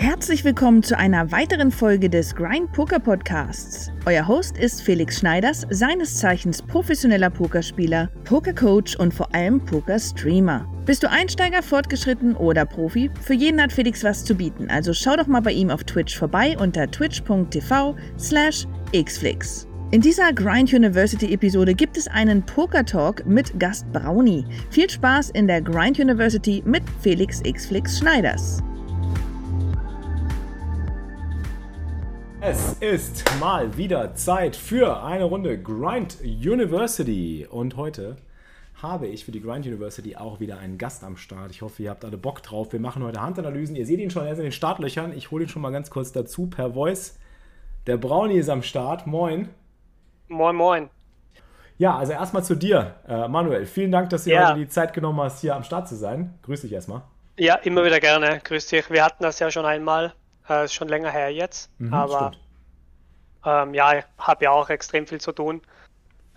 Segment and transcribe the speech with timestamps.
[0.00, 3.92] Herzlich willkommen zu einer weiteren Folge des Grind Poker Podcasts.
[4.06, 10.66] Euer Host ist Felix Schneiders, seines Zeichens professioneller Pokerspieler, Pokercoach und vor allem Pokerstreamer.
[10.86, 13.10] Bist du Einsteiger, Fortgeschritten oder Profi?
[13.20, 16.16] Für jeden hat Felix was zu bieten, also schau doch mal bei ihm auf Twitch
[16.16, 19.68] vorbei unter twitch.tv slash xflix.
[19.90, 24.46] In dieser Grind University Episode gibt es einen Poker Talk mit Gast Brownie.
[24.70, 28.62] Viel Spaß in der Grind University mit Felix Xflix Schneiders.
[32.42, 37.46] Es ist mal wieder Zeit für eine Runde Grind University.
[37.48, 38.16] Und heute
[38.80, 41.50] habe ich für die Grind University auch wieder einen Gast am Start.
[41.50, 42.72] Ich hoffe, ihr habt alle Bock drauf.
[42.72, 43.76] Wir machen heute Handanalysen.
[43.76, 45.12] Ihr seht ihn schon, er ist in den Startlöchern.
[45.12, 47.18] Ich hole ihn schon mal ganz kurz dazu per Voice.
[47.86, 49.06] Der Brownie ist am Start.
[49.06, 49.50] Moin.
[50.28, 50.90] Moin, moin.
[51.76, 53.66] Ja, also erstmal zu dir, äh, Manuel.
[53.66, 54.50] Vielen Dank, dass du Ja.
[54.50, 56.38] heute die Zeit genommen hast, hier am Start zu sein.
[56.42, 57.02] Grüß dich erstmal.
[57.38, 58.40] Ja, immer wieder gerne.
[58.44, 58.90] Grüß dich.
[58.90, 60.12] Wir hatten das ja schon einmal.
[60.50, 61.70] Äh, ist schon länger her jetzt.
[61.78, 62.32] Mhm, aber
[63.44, 65.62] ähm, ja, ich habe ja auch extrem viel zu tun.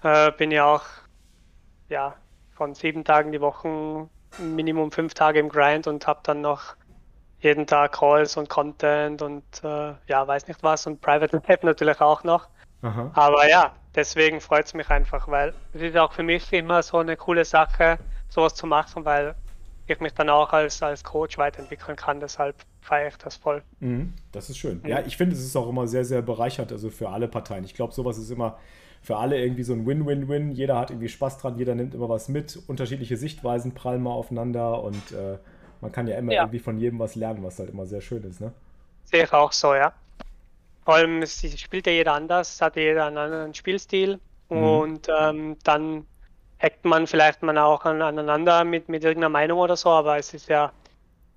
[0.04, 0.84] Äh, bin ja auch
[1.90, 2.16] ja,
[2.52, 6.76] von sieben Tagen die Woche Minimum fünf Tage im Grind und habe dann noch
[7.40, 12.00] jeden Tag Calls und Content und äh, ja, weiß nicht was und Private Lab natürlich
[12.00, 12.48] auch noch.
[12.84, 13.12] Aha.
[13.16, 17.00] Aber ja, deswegen freut es mich einfach, weil es ist auch für mich immer so
[17.00, 17.98] eine coole Sache,
[18.30, 19.36] sowas zu machen, weil
[19.88, 22.20] ich mich dann auch als, als Coach weiterentwickeln kann.
[22.20, 23.64] Deshalb feiere ich das voll.
[23.80, 24.82] Mhm, das ist schön.
[24.86, 27.64] Ja, ich finde, es ist auch immer sehr, sehr bereichernd, also für alle Parteien.
[27.64, 28.58] Ich glaube, sowas ist immer
[29.02, 30.52] für alle irgendwie so ein Win-Win-Win.
[30.52, 32.58] Jeder hat irgendwie Spaß dran, jeder nimmt immer was mit.
[32.68, 35.38] Unterschiedliche Sichtweisen prallen mal aufeinander und äh,
[35.82, 36.44] man kann ja immer Ja.
[36.44, 38.54] irgendwie von jedem was lernen, was halt immer sehr schön ist, ne?
[39.06, 39.94] Sehe ich auch so, ja.
[40.86, 46.08] Vor allem es spielt ja jeder anders, hat jeder einen anderen Spielstil und ähm, dann
[46.60, 50.34] hackt man vielleicht man auch an, aneinander mit, mit irgendeiner Meinung oder so, aber es
[50.34, 50.74] ist ja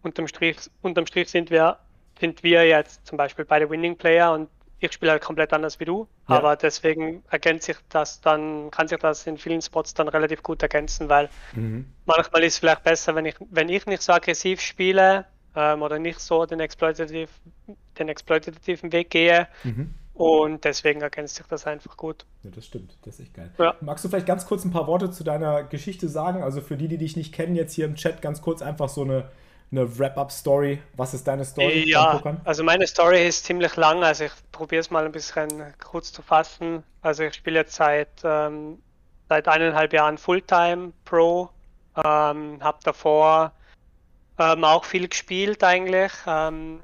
[0.03, 1.79] unterm Strich, unterm Strich sind wir,
[2.21, 4.49] sind wir jetzt zum Beispiel beide Winning Player und
[4.79, 6.37] ich spiele halt komplett anders wie du, Ja.
[6.37, 10.63] aber deswegen ergänzt sich das dann, kann sich das in vielen Spots dann relativ gut
[10.63, 11.87] ergänzen, weil Mhm.
[12.05, 15.25] manchmal ist es vielleicht besser, wenn ich, wenn ich nicht so aggressiv spiele
[15.55, 17.31] ähm, oder nicht so den, exploitativ,
[17.99, 19.49] den exploitativen Weg gehe.
[19.65, 19.95] Mhm.
[20.13, 22.25] Und deswegen ergänzt sich das einfach gut.
[22.43, 22.97] Ja, das stimmt.
[23.03, 23.51] Das ist echt geil.
[23.59, 23.75] Ja.
[23.83, 26.43] Magst du vielleicht ganz kurz ein paar Worte zu deiner Geschichte sagen?
[26.43, 29.03] Also für die, die dich nicht kennen, jetzt hier im Chat ganz kurz einfach so
[29.03, 29.29] eine,
[29.71, 30.81] eine Wrap-up-Story.
[30.97, 34.91] Was ist deine Story Ja, also meine Story ist ziemlich lang, also ich probiere es
[34.91, 35.49] mal ein bisschen
[35.83, 36.83] kurz zu fassen.
[37.03, 38.79] Also ich spiele jetzt seit, ähm,
[39.29, 41.51] seit eineinhalb Jahren Fulltime Pro,
[41.97, 43.53] ähm, habe davor
[44.39, 46.81] ähm, auch viel gespielt eigentlich ähm,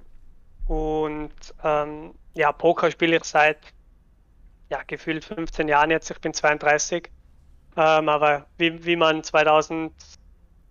[0.66, 1.32] und
[1.62, 3.58] ähm, ja, Poker spiele ich seit
[4.70, 7.10] ja, gefühlt 15 Jahren jetzt, ich bin 32,
[7.76, 9.92] ähm, aber wie, wie man 2000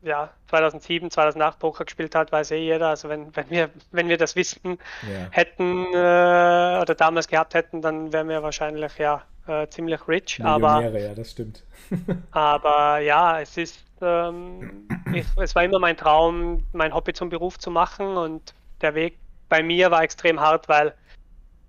[0.01, 2.89] ja, 2007, 2008 Poker gespielt hat, weiß eh jeder.
[2.89, 5.27] Also wenn, wenn wir, wenn wir das Wissen Ja.
[5.31, 10.39] hätten äh, oder damals gehabt hätten, dann wären wir wahrscheinlich ja äh, ziemlich rich.
[10.43, 11.63] Aber, ja, das stimmt.
[12.31, 17.59] aber ja, es ist, ähm, ich, es war immer mein Traum, mein Hobby zum Beruf
[17.59, 19.19] zu machen und der Weg
[19.49, 20.95] bei mir war extrem hart, weil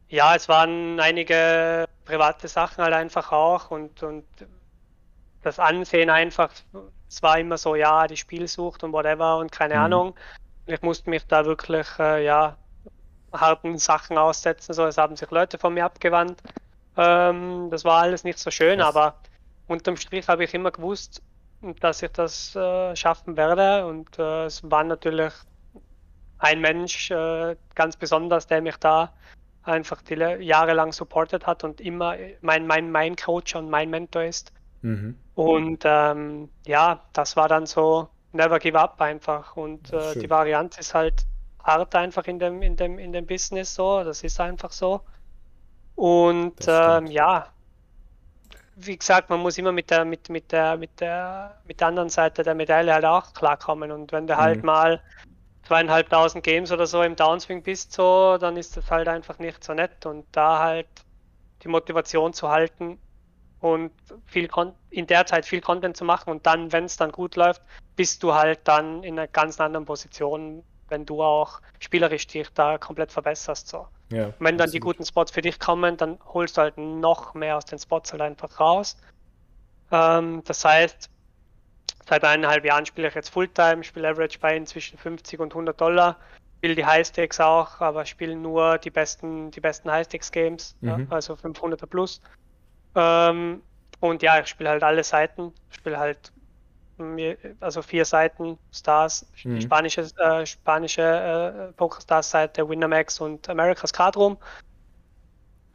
[0.09, 4.27] ja, es waren einige private Sachen halt einfach auch und, und
[5.43, 6.53] das Ansehen einfach,
[7.13, 9.81] es war immer so, ja, die Spielsucht und whatever und keine Mhm.
[9.81, 10.15] Ahnung.
[10.65, 12.57] Ich musste mich da wirklich, äh, ja,
[13.33, 16.41] harten Sachen aussetzen, so, es haben sich Leute von mir abgewandt.
[16.97, 18.95] Ähm, das war alles nicht so schön, Krass.
[18.97, 19.17] aber
[19.67, 21.23] unterm Strich habe ich immer gewusst,
[21.81, 25.33] dass ich das äh, schaffen werde und äh, es war natürlich
[26.39, 29.13] ein Mensch äh, ganz besonders, der mich da
[29.63, 34.53] einfach die jahrelang supportet hat und immer mein, mein, mein Coach und mein Mentor ist.
[34.83, 35.17] Mhm.
[35.35, 39.57] Und ähm, ja, das war dann so never give up einfach.
[39.57, 41.27] Und äh, die Variante ist halt
[41.63, 44.05] hart einfach in dem, in dem, in dem Business so.
[44.05, 45.03] Das ist einfach so.
[45.95, 47.53] Und ähm, ja,
[48.75, 52.09] wie gesagt, man muss immer mit der, mit, mit der, mit der, mit der anderen
[52.09, 53.93] Seite der Medaille halt auch klarkommen.
[53.93, 54.67] Und wenn du halt Mhm.
[54.67, 55.03] mal
[55.65, 59.75] zweieinhalbtausend Games oder so im Downswing bist, so, dann ist das halt einfach nicht so
[59.75, 60.07] nett.
[60.07, 60.89] Und da halt
[61.63, 63.01] die Motivation zu halten
[63.63, 63.93] und
[64.27, 67.37] viel Con in der Zeit viel Content zu machen und dann, wenn es dann gut
[67.37, 67.63] läuft,
[67.95, 72.77] bist du halt dann in einer ganz anderen Position, wenn du auch spielerisch dich da
[72.77, 73.69] komplett verbesserst.
[73.69, 73.87] So.
[74.11, 74.97] Ja, Und wenn dann die absolut.
[74.97, 78.21] guten Spots für dich kommen, dann holst du halt noch mehr aus den Spots halt
[78.21, 78.97] einfach raus.
[79.93, 81.09] Ähm, das heißt,
[82.09, 86.19] seit eineinhalb Jahren spiele ich jetzt Fulltime, spiele Average bei zwischen 50 und 100 Dollar,
[86.59, 90.75] spiele die High Stakes auch, aber spiele nur die besten, die besten High Stakes Games,
[90.81, 91.07] ja, Mhm.
[91.11, 92.21] also 500er plus.
[92.95, 93.63] Ähm,
[94.01, 96.33] und ja, ich spiele halt alle Seiten, spiele halt
[97.61, 99.61] also vier Seiten Stars, mhm.
[99.61, 104.37] spanische, äh, spanische äh, Poker-Stars-Seite, Winamax und America's Card Room.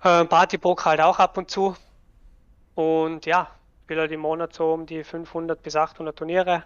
[0.04, 1.76] Äh, Party-Poker halt auch ab und zu.
[2.76, 3.50] Und ja,
[3.84, 6.64] spiele halt im Monat so um die 500 bis 800 Turniere.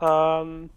[0.00, 0.70] Ähm,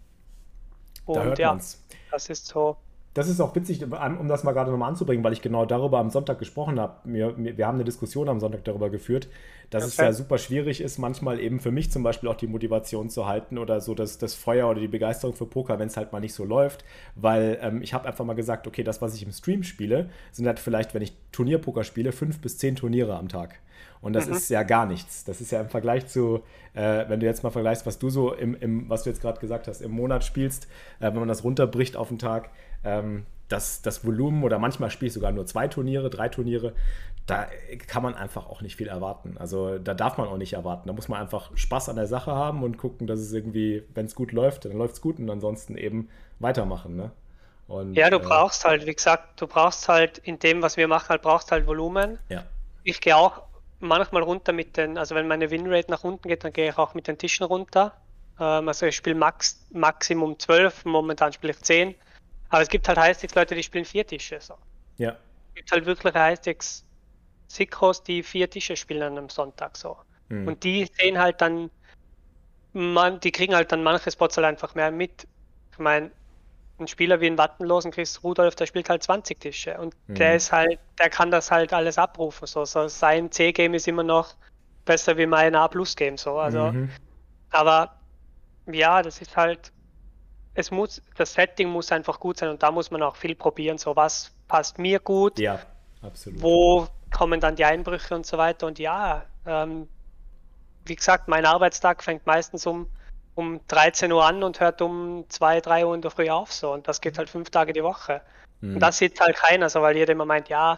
[1.04, 1.84] und ja, man's.
[2.10, 2.76] das ist so
[3.14, 6.10] das ist auch witzig, um das mal gerade nochmal anzubringen, weil ich genau darüber am
[6.10, 6.94] Sonntag gesprochen habe.
[7.04, 9.28] Wir, wir haben eine Diskussion am Sonntag darüber geführt,
[9.70, 9.90] dass okay.
[9.90, 13.26] es ja super schwierig ist, manchmal eben für mich zum Beispiel auch die Motivation zu
[13.26, 16.20] halten oder so das, das Feuer oder die Begeisterung für Poker, wenn es halt mal
[16.20, 16.84] nicht so läuft.
[17.16, 20.46] Weil ähm, ich habe einfach mal gesagt, okay, das, was ich im Stream spiele, sind
[20.46, 23.58] halt vielleicht, wenn ich Turnierpoker spiele, fünf bis zehn Turniere am Tag.
[24.00, 24.34] Und das mhm.
[24.34, 25.24] ist ja gar nichts.
[25.24, 26.42] Das ist ja im Vergleich zu,
[26.74, 29.40] äh, wenn du jetzt mal vergleichst, was du so im, im was du jetzt gerade
[29.40, 30.68] gesagt hast, im Monat spielst,
[31.00, 32.50] äh, wenn man das runterbricht auf den Tag,
[32.84, 36.74] ähm, das, das Volumen oder manchmal spiele ich sogar nur zwei Turniere, drei Turniere,
[37.26, 37.46] da
[37.86, 39.36] kann man einfach auch nicht viel erwarten.
[39.38, 40.88] Also da darf man auch nicht erwarten.
[40.88, 44.06] Da muss man einfach Spaß an der Sache haben und gucken, dass es irgendwie, wenn
[44.06, 46.08] es gut läuft, dann läuft es gut und ansonsten eben
[46.38, 46.96] weitermachen.
[46.96, 47.10] Ne?
[47.66, 50.88] Und, ja, du äh, brauchst halt, wie gesagt, du brauchst halt in dem, was wir
[50.88, 52.18] machen, halt brauchst halt Volumen.
[52.30, 52.44] Ja.
[52.82, 53.42] Ich gehe auch
[53.78, 56.94] manchmal runter mit den, also wenn meine Winrate nach unten geht, dann gehe ich auch
[56.94, 57.92] mit den Tischen runter.
[58.40, 61.94] Ähm, also ich spiele Max, Maximum 12, momentan spiele ich 10.
[62.50, 64.40] Aber es gibt halt Highsticks-Leute, die spielen vier Tische.
[64.40, 64.54] So.
[64.96, 65.10] Ja.
[65.10, 66.84] Es gibt halt wirklich Highsticks
[67.48, 69.96] Sickos, die vier Tische spielen an einem Sonntag so.
[70.28, 70.48] Mhm.
[70.48, 71.70] Und die sehen halt dann,
[72.72, 75.26] man, die kriegen halt dann manche Spots halt einfach mehr mit.
[75.72, 76.10] Ich meine,
[76.78, 80.14] ein Spieler wie ein Wattenlosen Chris Rudolf, der spielt halt 20 Tische und mhm.
[80.14, 82.46] der ist halt, der kann das halt alles abrufen.
[82.46, 84.34] So, so sein C-Game ist immer noch
[84.84, 86.16] besser wie mein A-Plus-Game.
[86.16, 86.38] So.
[86.38, 86.90] Also, mhm.
[87.50, 87.96] aber
[88.66, 89.72] ja, das ist halt,
[90.58, 93.78] es muss, das Setting muss einfach gut sein und da muss man auch viel probieren.
[93.78, 95.38] So, was passt mir gut?
[95.38, 95.60] Ja,
[96.02, 96.42] absolut.
[96.42, 98.66] Wo kommen dann die Einbrüche und so weiter?
[98.66, 99.88] Und ja, ähm,
[100.84, 102.88] wie gesagt, mein Arbeitstag fängt meistens um,
[103.36, 106.52] um 13 Uhr an und hört um 2, 3 Uhr in der Früh auf.
[106.52, 108.20] So, und das geht halt fünf Tage die Woche.
[108.60, 108.74] Mhm.
[108.74, 110.74] Und das sieht halt keiner so, weil jeder immer meint, ja,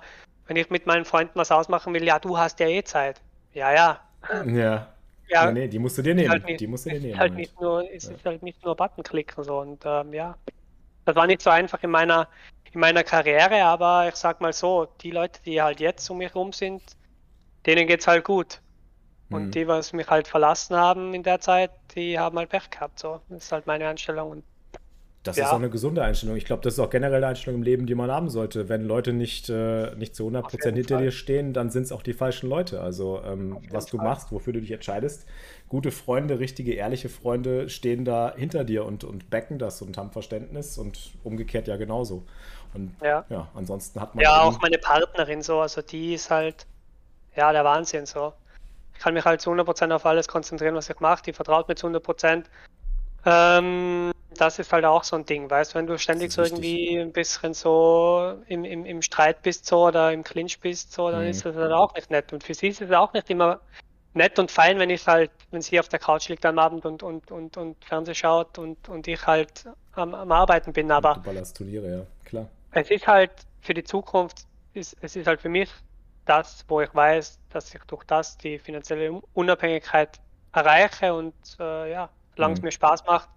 [0.46, 3.18] wenn ich mit meinen Freunden was ausmachen will, ja, du hast ja eh Zeit.
[3.54, 4.00] Ja, ja.
[4.44, 4.88] Ja.
[5.30, 6.30] Ja, nee, nee, die musst du dir nehmen.
[6.30, 7.18] Halt nicht, die musst du dir nehmen.
[7.18, 8.14] Halt nicht nur, es ja.
[8.14, 10.36] ist halt nicht nur Buttonklicken so und ähm, ja.
[11.04, 12.28] Das war nicht so einfach in meiner,
[12.72, 16.34] in meiner Karriere, aber ich sag mal so, die Leute, die halt jetzt um mich
[16.34, 16.82] rum sind,
[17.66, 18.60] denen geht's halt gut.
[19.30, 19.50] Und mhm.
[19.52, 22.98] die, was mich halt verlassen haben in der Zeit, die haben halt Pech gehabt.
[22.98, 23.20] So.
[23.28, 24.30] Das ist halt meine Einstellung.
[24.30, 24.44] Und
[25.22, 25.44] das ja.
[25.44, 26.36] ist auch eine gesunde Einstellung.
[26.36, 28.70] Ich glaube, das ist auch generell eine Einstellung im Leben, die man haben sollte.
[28.70, 31.04] Wenn Leute nicht, äh, nicht zu 100% hinter Fall.
[31.04, 32.80] dir stehen, dann sind es auch die falschen Leute.
[32.80, 34.06] Also, ähm, was du Fall.
[34.06, 35.26] machst, wofür du dich entscheidest.
[35.68, 40.10] Gute Freunde, richtige, ehrliche Freunde stehen da hinter dir und, und backen das und haben
[40.10, 42.24] Verständnis und umgekehrt ja genauso.
[42.72, 44.22] Und ja, ja ansonsten hat man.
[44.22, 46.66] Ja, auch meine Partnerin so, also die ist halt,
[47.36, 48.32] ja, der Wahnsinn so.
[48.94, 51.22] Ich kann mich halt zu 100% auf alles konzentrieren, was ich mache.
[51.24, 52.44] Die vertraut mir zu 100%.
[53.26, 56.98] Ähm, das ist halt auch so ein Ding, weißt du, wenn du ständig so irgendwie
[56.98, 61.24] ein bisschen so im, im, im Streit bist so oder im Clinch bist so, dann
[61.24, 61.30] mhm.
[61.30, 62.32] ist das halt auch nicht nett.
[62.32, 63.60] Und für sie ist es auch nicht immer
[64.14, 67.02] nett und fein, wenn ich halt, wenn sie auf der Couch liegt am Abend und,
[67.02, 70.90] und, und, und Fernseh schaut und, und ich halt am, am Arbeiten bin.
[70.90, 72.48] Aber du ballerst Turniere, ja, klar.
[72.72, 75.70] Es ist halt für die Zukunft, ist, es ist halt für mich
[76.24, 80.20] das, wo ich weiß, dass ich durch das die finanzielle Unabhängigkeit
[80.52, 82.66] erreiche und äh, ja, solange es mhm.
[82.66, 83.28] mir Spaß macht,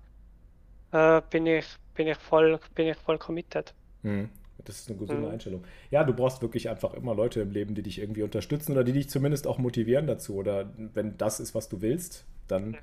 [0.93, 3.73] äh, bin, ich, bin, ich voll, bin ich voll committed.
[4.03, 4.29] Mhm.
[4.65, 5.25] Das ist eine gute mhm.
[5.25, 5.63] Einstellung.
[5.91, 8.93] Ja, du brauchst wirklich einfach immer Leute im Leben, die dich irgendwie unterstützen oder die
[8.93, 10.35] dich zumindest auch motivieren dazu.
[10.35, 12.77] Oder wenn das ist, was du willst, dann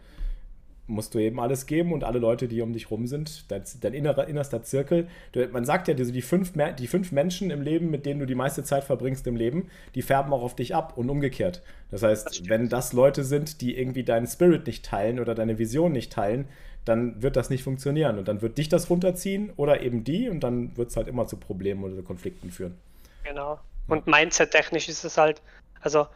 [0.90, 3.94] musst du eben alles geben und alle Leute, die um dich rum sind, dein, dein
[3.94, 5.06] innerer, innerster Zirkel.
[5.32, 8.26] Du, man sagt ja, die, die, fünf, die fünf Menschen im Leben, mit denen du
[8.26, 11.62] die meiste Zeit verbringst im Leben, die färben auch auf dich ab und umgekehrt.
[11.90, 15.58] Das heißt, das wenn das Leute sind, die irgendwie deinen Spirit nicht teilen oder deine
[15.58, 16.48] Vision nicht teilen,
[16.84, 20.40] dann wird das nicht funktionieren und dann wird dich das runterziehen oder eben die und
[20.40, 22.78] dann wird es halt immer zu Problemen oder Konflikten führen.
[23.24, 23.60] Genau.
[23.88, 25.42] Und mindset-technisch ist es halt,
[25.80, 26.06] also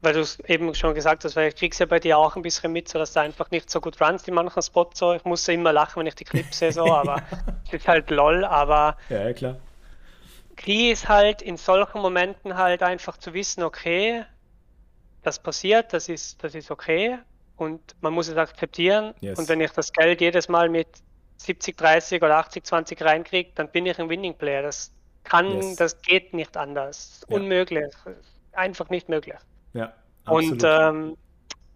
[0.00, 2.42] weil du es eben schon gesagt hast, weil ich krieg's ja bei dir auch ein
[2.42, 4.98] bisschen mit, so dass du einfach nicht so gut runnst in manchen Spots.
[4.98, 5.14] So.
[5.14, 7.22] Ich muss ja immer lachen, wenn ich die Clips sehe, so, aber
[7.66, 9.56] es ist halt lol, aber ja, klar.
[10.56, 14.24] Key ist halt in solchen Momenten halt einfach zu wissen, okay,
[15.22, 17.18] das passiert, das ist, das ist okay
[17.56, 19.14] und man muss es akzeptieren.
[19.20, 19.38] Yes.
[19.38, 20.88] Und wenn ich das Geld jedes Mal mit
[21.38, 24.62] 70, 30 oder 80, 20 reinkriege, dann bin ich ein Winning Player.
[24.62, 24.92] Das
[25.24, 25.76] kann, yes.
[25.76, 27.24] das geht nicht anders.
[27.28, 27.36] Ja.
[27.36, 27.94] Unmöglich.
[28.52, 29.38] Einfach nicht möglich.
[29.72, 29.92] Ja.
[30.24, 30.52] Absolut.
[30.52, 31.16] Und, ähm,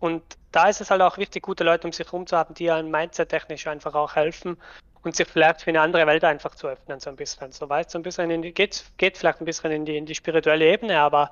[0.01, 2.71] und da ist es halt auch wichtig, gute Leute um sich herum zu haben, die
[2.71, 4.57] einem Mindset-technisch einfach auch helfen
[5.03, 7.53] und sich vielleicht für eine andere Welt einfach zu öffnen, so ein bisschen.
[7.53, 10.07] So weißt so ein bisschen in die, geht, geht vielleicht ein bisschen in die, in
[10.07, 11.31] die spirituelle Ebene, aber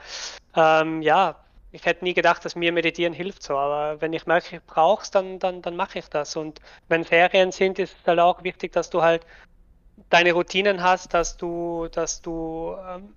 [0.54, 1.36] ähm, ja,
[1.72, 5.02] ich hätte nie gedacht, dass mir Meditieren hilft so, aber wenn ich merke, ich brauche
[5.02, 6.36] es, dann, dann, dann mache ich das.
[6.36, 9.26] Und wenn Ferien sind, ist es halt auch wichtig, dass du halt
[10.10, 13.14] deine Routinen hast, dass du, dass du ähm,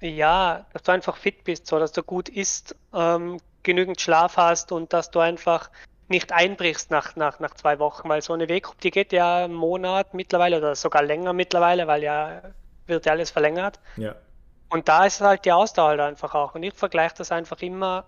[0.00, 4.72] ja, dass du einfach fit bist, so dass du gut isst, ähm, genügend Schlaf hast
[4.72, 5.70] und dass du einfach
[6.08, 9.54] nicht einbrichst nach, nach, nach zwei Wochen, weil so eine Weggruppe, die geht ja einen
[9.54, 12.42] Monat mittlerweile oder sogar länger mittlerweile, weil ja
[12.86, 13.80] wird ja alles verlängert.
[13.96, 14.14] Ja.
[14.74, 16.56] Und da ist halt die Ausdauer halt einfach auch.
[16.56, 18.06] Und ich vergleiche das einfach immer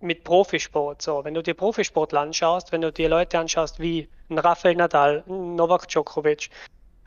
[0.00, 1.02] mit Profisport.
[1.02, 5.22] So, wenn du dir Profisportler anschaust, wenn du dir Leute anschaust wie ein Rafael Nadal,
[5.28, 6.48] ein Novak Djokovic,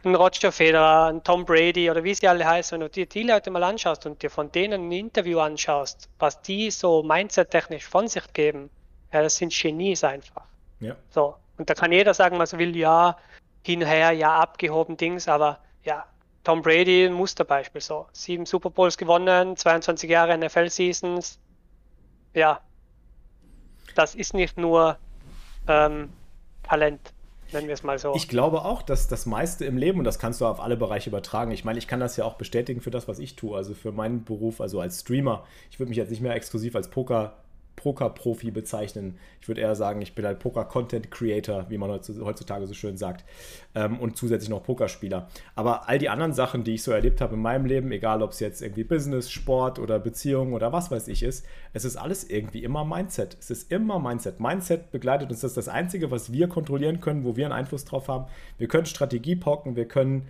[0.04, 3.24] ein Roger Federer, ein Tom Brady oder wie sie alle heißen, wenn du dir die
[3.24, 8.08] Leute mal anschaust und dir von denen ein Interview anschaust, was die so mindset-technisch von
[8.08, 8.70] sich geben,
[9.12, 10.46] ja, das sind Genies einfach.
[10.80, 10.96] Ja.
[11.10, 13.18] So, und da kann jeder sagen, was er will, ja,
[13.66, 16.06] hinher, ja, abgehoben Dings, aber ja,
[16.44, 18.08] Tom Brady, ein Musterbeispiel, so.
[18.14, 21.40] Sieben Super Bowls gewonnen, 22 Jahre NFL-Seasons.
[22.34, 22.62] Ja,
[23.96, 24.98] das ist nicht nur
[25.68, 26.10] ähm,
[26.64, 27.14] Talent
[27.54, 28.14] nennen wir es mal so.
[28.16, 31.10] Ich glaube auch, dass das meiste im Leben, und das kannst du auf alle Bereiche
[31.10, 33.74] übertragen, ich meine, ich kann das ja auch bestätigen für das, was ich tue, also
[33.74, 35.46] für meinen Beruf, also als Streamer.
[35.70, 37.34] Ich würde mich jetzt nicht mehr exklusiv als Poker
[37.82, 39.18] Poker-Profi bezeichnen.
[39.42, 43.26] Ich würde eher sagen, ich bin ein Poker-Content-Creator, wie man heutzutage so schön sagt.
[43.74, 45.28] Ähm, und zusätzlich noch Pokerspieler.
[45.56, 48.32] Aber all die anderen Sachen, die ich so erlebt habe in meinem Leben, egal ob
[48.32, 52.30] es jetzt irgendwie Business, Sport oder Beziehung oder was weiß ich ist, es ist alles
[52.30, 53.36] irgendwie immer Mindset.
[53.40, 54.40] Es ist immer Mindset.
[54.40, 55.42] Mindset begleitet uns.
[55.42, 58.26] Das ist das Einzige, was wir kontrollieren können, wo wir einen Einfluss drauf haben.
[58.58, 60.28] Wir können Strategie pocken, wir können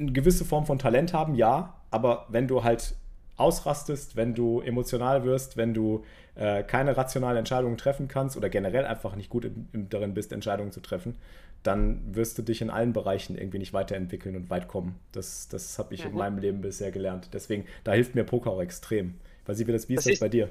[0.00, 2.94] eine gewisse Form von Talent haben, ja, aber wenn du halt
[3.40, 6.04] ausrastest, wenn du emotional wirst, wenn du
[6.34, 10.32] äh, keine rationalen Entscheidungen treffen kannst oder generell einfach nicht gut im, im, darin bist,
[10.32, 11.16] Entscheidungen zu treffen,
[11.62, 14.98] dann wirst du dich in allen Bereichen irgendwie nicht weiterentwickeln und weit kommen.
[15.12, 16.10] Das, das habe ich mhm.
[16.10, 17.30] in meinem Leben bisher gelernt.
[17.32, 19.18] Deswegen, da hilft mir Poker auch extrem.
[19.46, 20.50] Weil sie wie, das, wie ist das, ist, bei dir?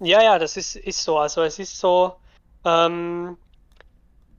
[0.00, 1.18] Ja, ja, das ist, ist so.
[1.18, 2.14] Also es ist so,
[2.64, 3.36] ähm,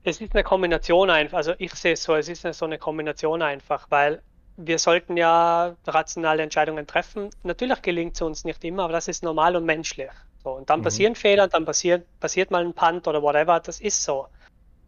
[0.02, 1.38] es ist eine Kombination einfach.
[1.38, 4.22] Also ich sehe es so, es ist eine, so eine Kombination einfach, weil
[4.56, 7.30] wir sollten ja rationale Entscheidungen treffen.
[7.42, 10.10] Natürlich gelingt es uns nicht immer, aber das ist normal und menschlich.
[10.42, 10.84] So, und dann mhm.
[10.84, 14.28] passieren Fehler, dann passiert, passiert mal ein Punt oder whatever, das ist so.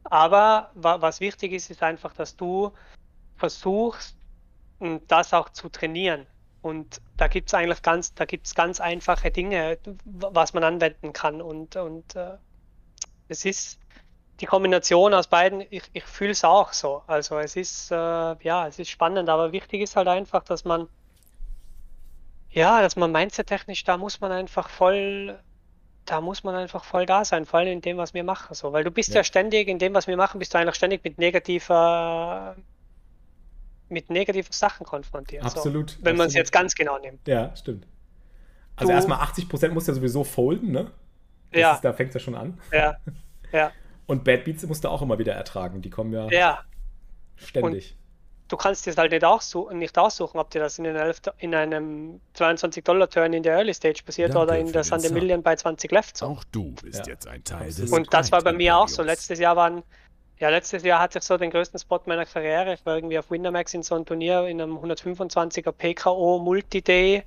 [0.05, 2.73] Aber wa was wichtig ist, ist einfach, dass du
[3.37, 4.17] versuchst,
[5.09, 6.27] das auch zu trainieren.
[6.63, 11.41] Und da gibt es eigentlich ganz, da gibt's ganz einfache Dinge, was man anwenden kann.
[11.41, 12.37] Und, und äh,
[13.29, 13.79] es ist,
[14.41, 17.03] die Kombination aus beiden, ich, ich fühle es auch so.
[17.07, 20.89] Also es ist, äh, ja, es ist spannend, aber wichtig ist halt einfach, dass man,
[22.51, 25.39] ja, dass man mindset-technisch, da muss man einfach voll,
[26.05, 28.55] da muss man einfach voll da sein, vor allem in dem, was wir machen.
[28.55, 28.73] So.
[28.73, 29.17] Weil du bist ja.
[29.17, 32.57] ja ständig, in dem, was wir machen, bist du eigentlich ständig mit negativer,
[33.89, 35.45] mit negativen Sachen konfrontiert.
[35.45, 35.91] Absolut.
[35.91, 37.27] So, wenn man es jetzt ganz genau nimmt.
[37.27, 37.87] Ja, stimmt.
[38.77, 40.93] Also du, erstmal 80% muss ja sowieso folden, ne?
[41.53, 41.75] Das ja.
[41.75, 42.61] Ist, da fängt es ja schon an.
[42.71, 42.97] Ja.
[43.51, 43.73] Ja.
[44.07, 45.83] Und Bad Beats musst du auch immer wieder ertragen.
[45.83, 46.65] Die kommen ja, ja.
[47.37, 47.93] ständig.
[47.93, 48.07] Und
[48.49, 52.21] du kannst es halt nicht, aussuchen, nicht aussuchen, ob dir das in, einem, in einem
[52.37, 56.17] 22-Dollar-Turn in der Early Stage passiert Danke oder in der Sunday Million bei 20 Left.
[56.17, 56.27] So.
[56.27, 57.13] Auch du bist ja.
[57.13, 59.03] jetzt ein Teil des Und das war bei mir auch so.
[59.03, 59.83] Letztes Jahr waren,
[60.39, 62.75] ja, letztes Jahr hatte ich so den größten Spot meiner Karriere.
[62.75, 67.25] Ich war irgendwie auf Winamax in so einem Turnier in einem 125er PKO Multi-Day.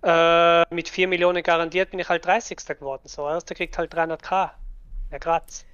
[0.00, 2.58] Äh, mit 4 Millionen garantiert bin ich halt 30.
[2.78, 3.02] geworden.
[3.06, 4.50] So, erster kriegt halt 300k.
[5.10, 5.64] Ja, Graz.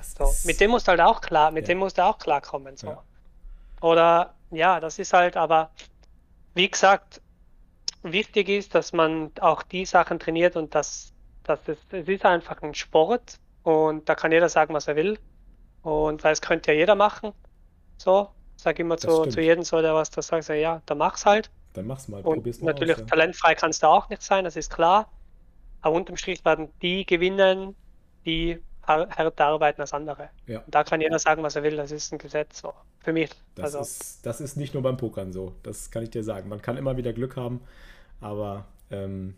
[0.00, 1.68] So, mit dem musst du halt auch klar, mit ja.
[1.68, 2.76] dem musst du auch klarkommen.
[2.76, 2.88] So.
[2.88, 3.02] Ja.
[3.80, 5.70] Oder ja, das ist halt, aber
[6.54, 7.20] wie gesagt,
[8.02, 11.12] wichtig ist, dass man auch die Sachen trainiert und dass,
[11.44, 15.18] dass es, es ist einfach ein Sport und da kann jeder sagen, was er will.
[15.82, 17.32] Und weil es könnte ja jeder machen.
[17.96, 21.24] So, sag immer zu, zu jedem so, der was da sagt, sag, ja, dann mach's
[21.24, 21.50] halt.
[21.72, 23.06] Dann mach's mal, und probier's mal Natürlich aus, ja.
[23.06, 25.10] talentfrei kannst du auch nicht sein, das ist klar.
[25.82, 27.74] Aber unterm Strich werden die gewinnen,
[28.26, 28.60] die
[29.08, 30.30] härter arbeiten als andere.
[30.46, 30.62] Ja.
[30.66, 32.60] da kann jeder sagen, was er will, das ist ein Gesetz.
[32.60, 32.72] So.
[33.02, 33.30] Für mich.
[33.54, 33.80] Das, also.
[33.80, 36.48] ist, das ist nicht nur beim Pokern so, das kann ich dir sagen.
[36.48, 37.60] Man kann immer wieder Glück haben,
[38.20, 39.36] aber ähm,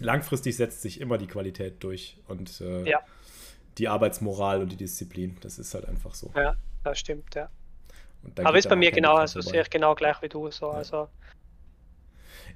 [0.00, 3.00] langfristig setzt sich immer die Qualität durch und äh, ja.
[3.78, 5.36] die Arbeitsmoral und die Disziplin.
[5.40, 6.30] Das ist halt einfach so.
[6.34, 7.48] Ja, das stimmt, ja.
[8.42, 10.50] Aber ist bei mir genau, also sehe ich genau gleich wie du.
[10.50, 10.66] So.
[10.66, 10.78] Ja.
[10.78, 11.08] Also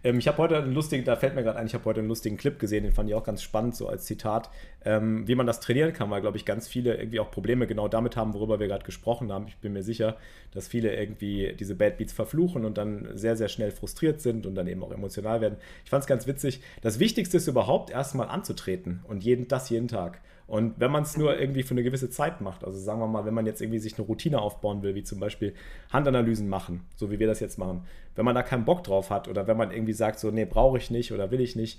[0.05, 2.09] ähm, ich habe heute einen lustigen, da fällt mir gerade ein, ich habe heute einen
[2.09, 4.51] lustigen Clip gesehen, den fand ich auch ganz spannend, so als Zitat,
[4.85, 7.89] ähm, wie man das trainieren kann, weil, glaube ich, ganz viele irgendwie auch Probleme genau
[7.89, 9.47] damit haben, worüber wir gerade gesprochen haben.
[9.49, 10.17] Ich bin mir sicher,
[10.53, 14.55] dass viele irgendwie diese Bad Beats verfluchen und dann sehr, sehr schnell frustriert sind und
[14.55, 15.59] dann eben auch emotional werden.
[15.85, 16.61] Ich fand es ganz witzig.
[16.83, 20.21] Das Wichtigste ist überhaupt erstmal anzutreten und jeden, das jeden Tag.
[20.49, 23.27] Und wenn man es nur irgendwie für eine gewisse Zeit macht, also sagen wir mal,
[23.27, 25.53] wenn man jetzt irgendwie sich eine Routine aufbauen will, wie zum Beispiel
[25.93, 27.85] Handanalysen machen, so wie wir das jetzt machen,
[28.17, 30.79] wenn man da keinen Bock drauf hat oder wenn man irgendwie sagt, so, nee, brauche
[30.79, 31.79] ich nicht oder will ich nicht,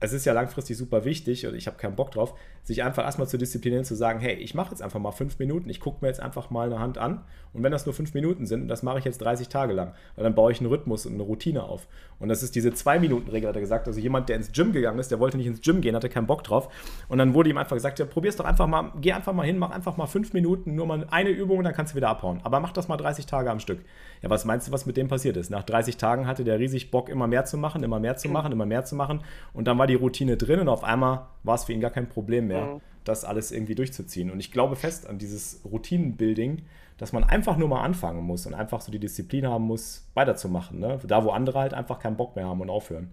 [0.00, 3.28] es ist ja langfristig super wichtig und ich habe keinen Bock drauf, sich einfach erstmal
[3.28, 6.08] zu disziplinieren, zu sagen, hey, ich mache jetzt einfach mal fünf Minuten, ich gucke mir
[6.08, 8.98] jetzt einfach mal eine Hand an und wenn das nur fünf Minuten sind, das mache
[8.98, 11.86] ich jetzt 30 Tage lang, weil dann baue ich einen Rhythmus und eine Routine auf.
[12.18, 13.88] Und das ist diese Zwei-Minuten-Regel, hat er gesagt.
[13.88, 16.26] Also jemand, der ins Gym gegangen ist, der wollte nicht ins Gym gehen, hatte keinen
[16.26, 16.68] Bock drauf
[17.08, 19.58] und dann wurde ihm einfach gesagt, ja, probier's doch einfach mal, geh einfach mal hin,
[19.58, 22.40] mach einfach mal fünf Minuten, nur mal eine Übung und dann kannst du wieder abhauen.
[22.44, 23.80] Aber mach das mal 30 Tage am Stück.
[24.22, 25.50] Ja, was meinst du, was mit dem passiert ist?
[25.50, 28.52] Nach 30 Tagen hatte der riesig Bock, immer mehr zu machen, immer mehr zu machen,
[28.52, 29.20] immer mehr zu machen
[29.52, 32.08] und dann war die Routine drin und auf einmal war es für ihn gar kein
[32.08, 32.80] Problem mehr, mhm.
[33.04, 34.30] das alles irgendwie durchzuziehen.
[34.30, 36.62] Und ich glaube fest an dieses Routinenbuilding,
[36.96, 40.78] dass man einfach nur mal anfangen muss und einfach so die Disziplin haben muss, weiterzumachen.
[40.78, 41.00] Ne?
[41.06, 43.12] Da, wo andere halt einfach keinen Bock mehr haben und aufhören.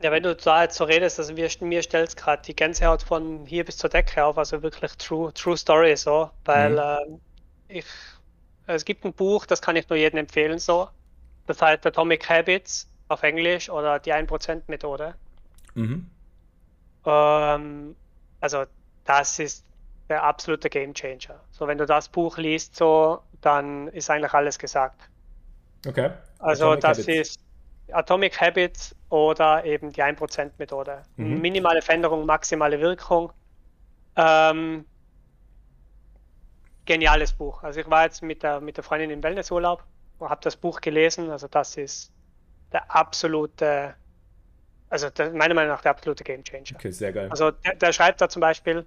[0.00, 3.44] Ja, wenn du da jetzt so redest, also mir, mir stellt gerade die Gänsehaut von
[3.44, 7.18] hier bis zur Decke auf, also wirklich true, true story so, weil mhm.
[7.68, 7.86] äh, ich,
[8.66, 10.88] es gibt ein Buch, das kann ich nur jedem empfehlen so,
[11.48, 15.14] das heißt Atomic Habits auf Englisch oder die 1% Methode.
[15.78, 16.10] Mhm.
[17.04, 17.96] Ähm,
[18.40, 18.64] also
[19.04, 19.64] das ist
[20.08, 21.40] der absolute Game Changer.
[21.50, 25.08] So, wenn du das Buch liest, so, dann ist eigentlich alles gesagt.
[25.86, 26.10] Okay.
[26.40, 27.30] Also Atomic das Habits.
[27.30, 27.40] ist
[27.92, 31.02] Atomic Habits oder eben die 1% Methode.
[31.16, 31.40] Mhm.
[31.40, 33.32] Minimale Veränderung, maximale Wirkung.
[34.16, 34.84] Ähm,
[36.84, 37.62] geniales Buch.
[37.62, 39.84] Also ich war jetzt mit der, mit der Freundin im Wellnessurlaub
[40.18, 41.30] und habe das Buch gelesen.
[41.30, 42.10] Also das ist
[42.72, 43.94] der absolute
[44.90, 46.74] also der, meiner Meinung nach der absolute Game Changer.
[46.74, 47.28] Okay, sehr geil.
[47.30, 48.86] Also der, der schreibt da zum Beispiel,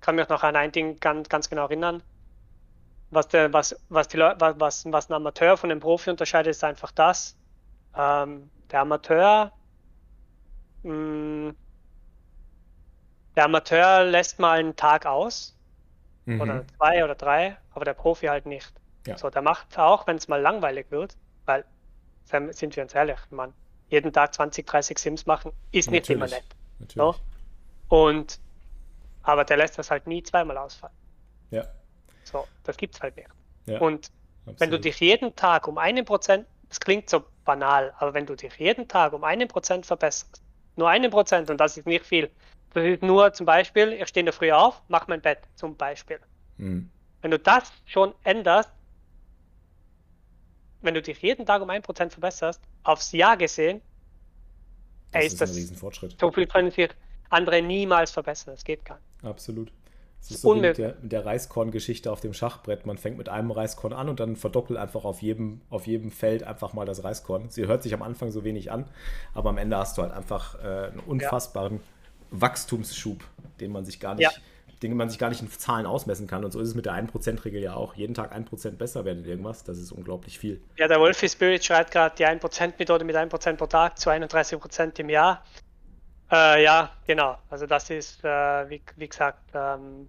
[0.00, 2.02] kann mich noch an ein Ding ganz, ganz genau erinnern.
[3.10, 6.62] Was, der, was, was, die Leute, was, was ein Amateur von einem Profi unterscheidet, ist
[6.62, 7.36] einfach das.
[7.96, 9.52] Ähm, der Amateur,
[10.82, 11.56] mh, mm,
[13.36, 15.56] der Amateur lässt mal einen Tag aus.
[16.26, 16.40] Mhm.
[16.40, 18.72] Oder zwei oder drei, aber der Profi halt nicht.
[19.06, 19.16] Ja.
[19.16, 21.16] So, der macht auch, wenn es mal langweilig wird,
[21.46, 21.64] weil,
[22.24, 23.52] sind wir uns ehrlich, man,
[23.90, 26.44] jeden Tag 20, 30 Sims machen, ist nicht immer nett.
[26.94, 27.14] So?
[27.88, 28.38] Und
[29.22, 30.94] aber der lässt das halt nie zweimal ausfallen.
[31.50, 31.66] Ja.
[32.24, 33.28] So, das gibt's halt nicht.
[33.66, 34.10] Ja, und
[34.40, 34.60] absolut.
[34.60, 38.34] wenn du dich jeden Tag um einen Prozent, das klingt so banal, aber wenn du
[38.34, 40.40] dich jeden Tag um einen Prozent verbesserst,
[40.76, 42.30] nur einen Prozent, und das ist nicht viel,
[42.72, 45.76] das ist nur zum Beispiel, ich stehe in der Früh auf, mach mein Bett, zum
[45.76, 46.20] Beispiel.
[46.56, 46.88] Mhm.
[47.22, 48.70] Wenn du das schon änderst,
[50.80, 53.82] wenn du dich jeden Tag um ein Prozent verbesserst, aufs Jahr gesehen,
[55.12, 56.16] das ey, ist, ist das ein Riesenfortschritt.
[56.20, 56.88] So viel können sich
[57.28, 58.54] andere niemals verbessern.
[58.54, 59.24] Das geht gar nicht.
[59.24, 59.72] Absolut.
[60.20, 62.84] Das ist so wie mit der, mit der Reiskorn-Geschichte auf dem Schachbrett.
[62.84, 66.42] Man fängt mit einem Reiskorn an und dann verdoppelt einfach auf jedem, auf jedem Feld
[66.42, 67.48] einfach mal das Reiskorn.
[67.48, 68.84] Sie hört sich am Anfang so wenig an,
[69.32, 71.80] aber am Ende hast du halt einfach äh, einen unfassbaren ja.
[72.32, 73.24] Wachstumsschub,
[73.60, 74.30] den man sich gar nicht, ja.
[74.82, 76.44] Den man sich gar nicht in Zahlen ausmessen kann.
[76.44, 77.94] Und so ist es mit der 1%-Regel ja auch.
[77.94, 79.62] Jeden Tag 1% besser werden in irgendwas.
[79.64, 80.62] Das ist unglaublich viel.
[80.78, 85.10] Ja, der Wolfie Spirit schreibt gerade die 1%-Methode mit 1% pro Tag zu 31% im
[85.10, 85.44] Jahr.
[86.30, 87.36] Äh, ja, genau.
[87.50, 90.08] Also das ist, äh, wie, wie, gesagt, ähm,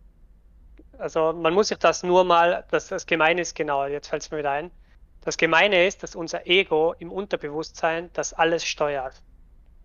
[0.97, 4.31] also man muss sich das nur mal, das, das Gemeine ist genau, jetzt fällt es
[4.31, 4.71] mir wieder ein.
[5.21, 9.21] Das Gemeine ist, dass unser Ego im Unterbewusstsein das alles steuert.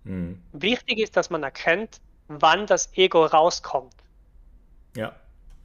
[0.04, 0.40] Mhm.
[0.52, 3.94] Wichtig ist, dass man erkennt, wann das Ego rauskommt.
[4.96, 5.14] Ja.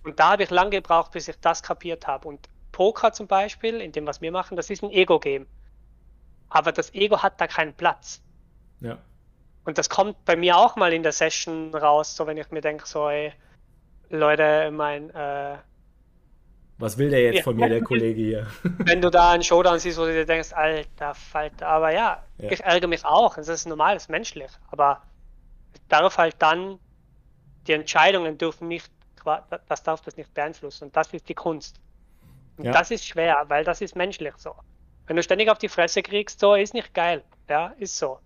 [0.04, 2.28] Und da habe ich lange gebraucht, bis ich das kapiert habe.
[2.28, 5.48] Und Poker zum Beispiel, in dem, was wir machen, das ist ein Ego-Game.
[6.50, 8.22] Aber das Ego hat da keinen Platz.
[8.80, 8.98] Ja.
[9.64, 12.62] Und das kommt bei mir auch mal in der Session raus, so wenn ich mir
[12.62, 13.32] denke, so, ey,
[14.10, 15.58] Leute, mein, äh,
[16.82, 18.48] was will der jetzt ja, von mir, der Kollege hier?
[18.80, 22.52] Wenn du da einen Showdown siehst, wo du dir denkst, alter Falter, aber ja, ja,
[22.52, 25.04] ich ärgere mich auch, das ist normal, das ist menschlich, aber
[25.90, 26.80] darf halt dann,
[27.68, 28.92] die Entscheidungen dürfen nicht,
[29.24, 31.80] das darf das nicht beeinflussen und das ist die Kunst.
[32.58, 32.72] Und ja.
[32.72, 34.54] das ist schwer, weil das ist menschlich so.
[35.08, 38.20] Wenn du ständig auf die Fresse kriegst, so ist nicht geil, ja, ist so.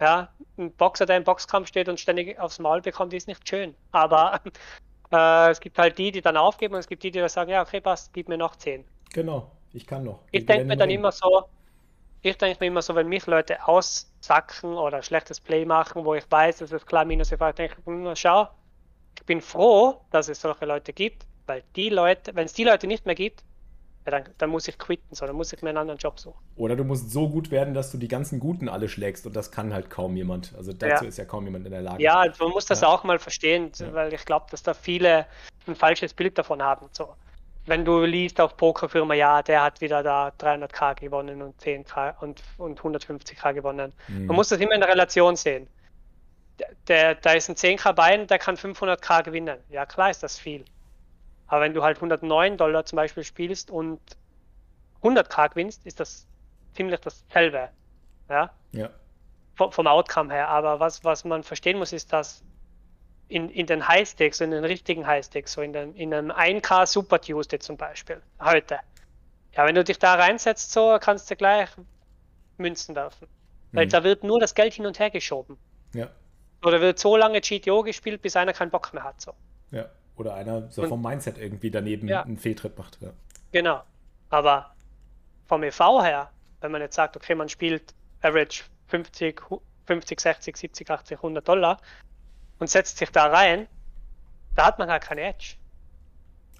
[0.00, 3.74] Ja, ein Boxer, der im Boxkampf steht und ständig aufs Maul bekommt, ist nicht schön.
[3.92, 4.40] Aber
[5.12, 7.62] äh, es gibt halt die, die dann aufgeben und es gibt die, die sagen, ja,
[7.62, 8.84] okay, passt, gib mir noch 10.
[9.12, 10.20] Genau, ich kann noch.
[10.30, 11.44] Ich denke mir dann immer so,
[12.22, 16.30] ich denke mir immer so, wenn mich Leute aussacken oder schlechtes Play machen, wo ich
[16.30, 18.48] weiß, dass es klar minus ist, denke ich, hm, schau,
[19.16, 22.86] ich bin froh, dass es solche Leute gibt, weil die Leute, wenn es die Leute
[22.86, 23.42] nicht mehr gibt,
[24.06, 26.38] ja, dann, dann, muss ich quitten, so, dann muss ich mir einen anderen Job suchen.
[26.56, 29.50] Oder du musst so gut werden, dass du die ganzen Guten alle schlägst und das
[29.50, 30.54] kann halt kaum jemand.
[30.56, 31.08] Also dazu ja.
[31.08, 32.02] ist ja kaum jemand in der Lage.
[32.02, 32.88] Ja, man muss das ja.
[32.88, 35.26] auch mal verstehen, weil ich glaube, dass da viele
[35.66, 36.86] ein falsches Bild davon haben.
[36.92, 37.14] So.
[37.66, 42.42] Wenn du liest auf Pokerfirma, ja, der hat wieder da 300k gewonnen und 10k und,
[42.56, 43.92] und 150k gewonnen.
[44.08, 44.26] Mhm.
[44.26, 45.66] Man muss das immer in der Relation sehen.
[46.88, 49.58] Der, da ist ein 10k Bein, der kann 500k gewinnen.
[49.68, 50.64] Ja, klar ist das viel.
[51.46, 54.00] Aber wenn du halt 109 Dollar zum Beispiel spielst und
[55.02, 56.26] 100k gewinnst, ist das
[56.74, 57.70] ziemlich dasselbe.
[58.28, 58.50] Ja.
[58.72, 58.90] Ja.
[59.56, 60.48] vom Outcome her.
[60.48, 62.44] Aber was, was man verstehen muss, ist, dass
[63.28, 67.20] in, in den High-Stakes, in den richtigen High-Stakes, so in, den, in einem 1K Super
[67.20, 68.78] Tuesday zum Beispiel, heute.
[69.56, 71.68] Ja, wenn du dich da reinsetzt, so kannst du gleich
[72.58, 73.26] Münzen werfen.
[73.72, 73.90] Weil mhm.
[73.90, 75.58] da wird nur das Geld hin und her geschoben.
[75.94, 76.08] Ja.
[76.62, 79.20] Oder wird so lange GTO gespielt, bis einer keinen Bock mehr hat.
[79.20, 79.32] So.
[79.70, 82.22] Ja, oder einer so vom Mindset irgendwie daneben ja.
[82.22, 82.98] einen Fehltritt macht.
[83.00, 83.12] Ja.
[83.52, 83.82] Genau.
[84.28, 84.74] Aber
[85.46, 89.40] vom EV her, wenn man jetzt sagt, okay, man spielt Average 50,
[89.86, 91.80] 50, 60, 70, 80, 100 Dollar
[92.58, 93.66] und setzt sich da rein,
[94.54, 95.54] da hat man halt keine Edge.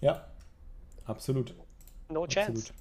[0.00, 0.26] Ja,
[1.04, 1.54] absolut.
[2.08, 2.72] No chance.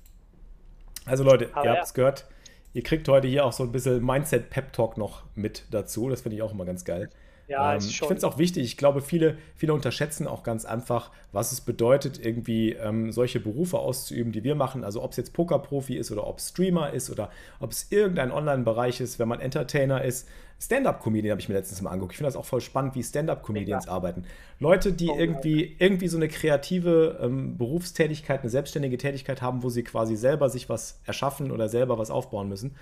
[1.05, 2.25] Also Leute, Aber ihr habt es gehört.
[2.73, 6.10] Ihr kriegt heute hier auch so ein bisschen Mindset-Pep-Talk noch mit dazu.
[6.10, 7.10] Das finde ich auch immer ganz geil.
[7.50, 8.64] Ja, ähm, ich finde es auch wichtig.
[8.64, 13.80] Ich glaube, viele, viele unterschätzen auch ganz einfach, was es bedeutet, irgendwie ähm, solche Berufe
[13.80, 14.84] auszuüben, die wir machen.
[14.84, 18.32] Also ob es jetzt Pokerprofi ist oder ob es Streamer ist oder ob es irgendein
[18.32, 20.28] Online-Bereich ist, wenn man Entertainer ist.
[20.62, 22.14] Stand-up-Comedian habe ich mir letztens mal angeguckt.
[22.14, 23.92] Ich finde das auch voll spannend, wie Stand-up-Comedians ja.
[23.92, 24.26] arbeiten.
[24.60, 29.70] Leute, die oh, irgendwie, irgendwie so eine kreative ähm, Berufstätigkeit, eine selbstständige Tätigkeit haben, wo
[29.70, 32.76] sie quasi selber sich was erschaffen oder selber was aufbauen müssen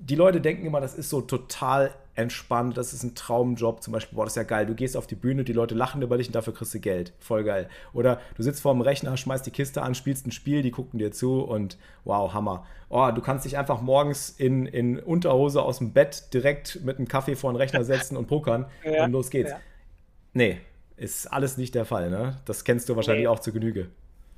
[0.00, 3.82] die Leute denken immer, das ist so total entspannt, das ist ein Traumjob.
[3.82, 4.66] Zum Beispiel, boah, das ist ja geil.
[4.66, 7.12] Du gehst auf die Bühne, die Leute lachen über dich und dafür kriegst du Geld.
[7.18, 7.68] Voll geil.
[7.92, 10.98] Oder du sitzt vor dem Rechner, schmeißt die Kiste an, spielst ein Spiel, die gucken
[10.98, 12.66] dir zu und wow, Hammer.
[12.88, 17.06] Oh, du kannst dich einfach morgens in, in Unterhose aus dem Bett direkt mit einem
[17.06, 19.50] Kaffee vor den Rechner setzen und pokern ja, und los geht's.
[19.50, 19.60] Ja.
[20.32, 20.60] Nee,
[20.96, 22.40] ist alles nicht der Fall, ne?
[22.46, 23.28] Das kennst du wahrscheinlich nee.
[23.28, 23.90] auch zu Genüge.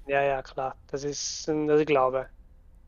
[0.07, 0.75] Ja, ja, klar.
[0.88, 2.27] Das ist, das ich glaube.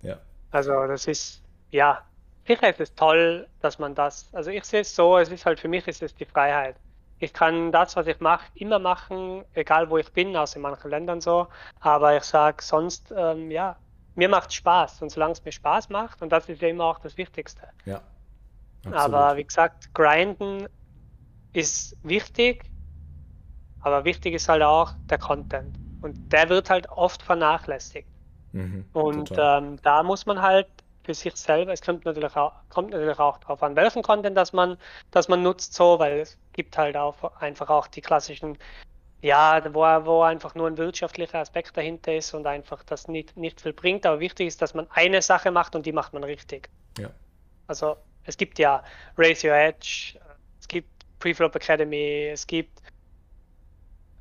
[0.03, 0.19] Ja.
[0.51, 2.05] Also, das ist, ja,
[2.47, 5.61] sicher ist es toll, dass man das, also ich sehe es so, es ist halt
[5.61, 6.77] für mich ist es die Freiheit.
[7.21, 10.91] Ich kann das, was ich mache, immer machen, egal wo ich bin, außer in manchen
[10.91, 11.47] Ländern so.
[11.81, 13.77] Aber ich sage sonst, ähm, ja,
[14.15, 16.99] mir macht Spaß und solange es mir Spaß macht, und das ist ja immer auch
[16.99, 17.63] das Wichtigste.
[17.85, 18.03] Ja.
[18.85, 19.01] Absolut.
[19.01, 20.69] Aber wie gesagt, grinden
[21.53, 22.65] ist wichtig,
[23.81, 25.79] aber wichtig ist halt auch der Content.
[26.03, 28.09] Und der wird halt oft vernachlässigt.
[28.53, 30.69] Mhm, und ähm, da muss man halt
[31.05, 31.73] für sich selber.
[31.73, 34.79] Es kommt natürlich auch, kommt natürlich auch darauf an, welchen Content das man,
[35.11, 38.59] das man nutzt, so, weil es gibt halt auch einfach auch die klassischen,
[39.23, 43.61] ja, wo, wo einfach nur ein wirtschaftlicher Aspekt dahinter ist und einfach das nicht, nicht
[43.61, 44.07] viel bringt.
[44.07, 46.69] Aber wichtig ist, dass man eine Sache macht und die macht man richtig.
[46.99, 47.11] Ja.
[47.67, 48.83] Also es gibt ja
[49.17, 50.19] Raise Your Edge,
[50.59, 50.89] es gibt
[51.19, 52.81] Preflop Academy, es gibt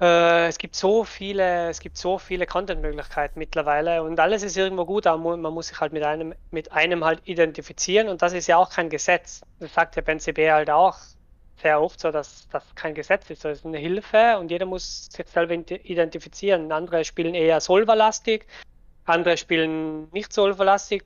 [0.03, 4.85] äh, es gibt so viele, es gibt so viele Content-Möglichkeiten mittlerweile und alles ist irgendwo
[4.85, 8.47] gut, aber man muss sich halt mit einem, mit einem halt identifizieren und das ist
[8.47, 9.41] ja auch kein Gesetz.
[9.61, 10.97] Das sagt ja BNCB halt auch
[11.61, 13.45] sehr oft so, dass das kein Gesetz ist.
[13.45, 16.69] Das ist eine Hilfe und jeder muss sich selber identifizieren.
[16.73, 18.45] Andere spielen eher Solverlastig,
[19.05, 21.05] andere spielen nicht Solverlastig.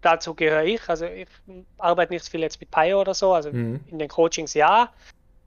[0.00, 0.88] Dazu gehöre ich.
[0.88, 1.28] Also ich
[1.76, 3.80] arbeite nicht viel jetzt mit Pio oder so, also mhm.
[3.88, 4.90] in den Coachings ja.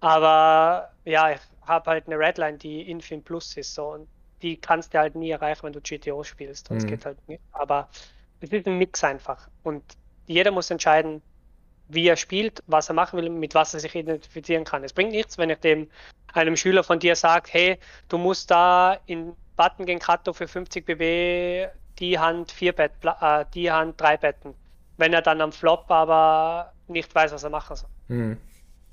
[0.02, 1.40] Aber ja, ich
[1.70, 4.08] habe halt eine Redline, die Infin Plus ist so und
[4.42, 6.70] die kannst du halt nie erreichen, wenn du GTO spielst.
[6.70, 6.88] Das mhm.
[6.88, 7.42] geht halt nicht.
[7.52, 7.90] Aber
[8.42, 9.48] es ist ein Mix einfach.
[9.64, 9.84] Und
[10.28, 11.22] jeder muss entscheiden,
[11.90, 14.84] wie er spielt, was er machen will, mit was er sich identifizieren kann.
[14.84, 15.90] Es bringt nichts, wenn ich dem
[16.34, 20.86] einem Schüler von dir sage, hey, du musst da in Button gegen Kato für 50
[20.86, 24.54] BB die Hand vier Bett, äh, die Hand drei Betten.
[24.98, 27.90] Wenn er dann am Flop aber nicht weiß, was er machen soll.
[28.08, 28.38] Mhm.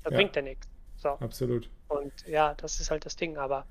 [0.03, 0.17] Da ja.
[0.17, 0.67] bringt er nichts.
[0.97, 1.09] So.
[1.09, 1.69] Absolut.
[1.87, 3.65] Und ja, das ist halt das Ding, aber.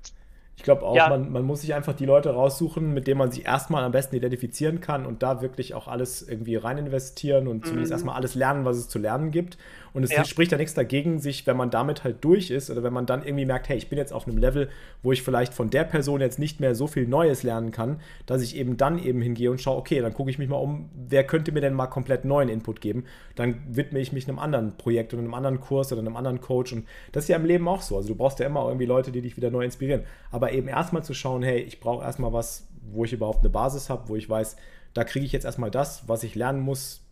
[0.55, 1.07] Ich glaube auch, ja.
[1.07, 4.15] man, man muss sich einfach die Leute raussuchen, mit denen man sich erstmal am besten
[4.15, 7.63] identifizieren kann und da wirklich auch alles irgendwie rein investieren und mhm.
[7.63, 9.59] zumindest erstmal alles lernen, was es zu lernen gibt.
[9.97, 10.23] Und es ja.
[10.25, 13.23] spricht ja nichts dagegen, sich, wenn man damit halt durch ist oder wenn man dann
[13.23, 14.69] irgendwie merkt, hey, ich bin jetzt auf einem Level,
[15.01, 18.43] wo ich vielleicht von der Person jetzt nicht mehr so viel Neues lernen kann, dass
[18.43, 21.23] ich eben dann eben hingehe und schaue, okay, dann gucke ich mich mal um, wer
[21.23, 23.05] könnte mir denn mal komplett neuen Input geben.
[23.33, 26.73] Dann widme ich mich einem anderen Projekt oder einem anderen Kurs oder einem anderen Coach.
[26.73, 27.97] Und das ist ja im Leben auch so.
[27.97, 30.03] Also du brauchst ja immer irgendwie Leute, die dich wieder neu inspirieren.
[30.29, 33.89] Aber eben erstmal zu schauen, hey, ich brauche erstmal was, wo ich überhaupt eine Basis
[33.89, 34.57] habe, wo ich weiß,
[34.93, 37.06] da kriege ich jetzt erstmal das, was ich lernen muss,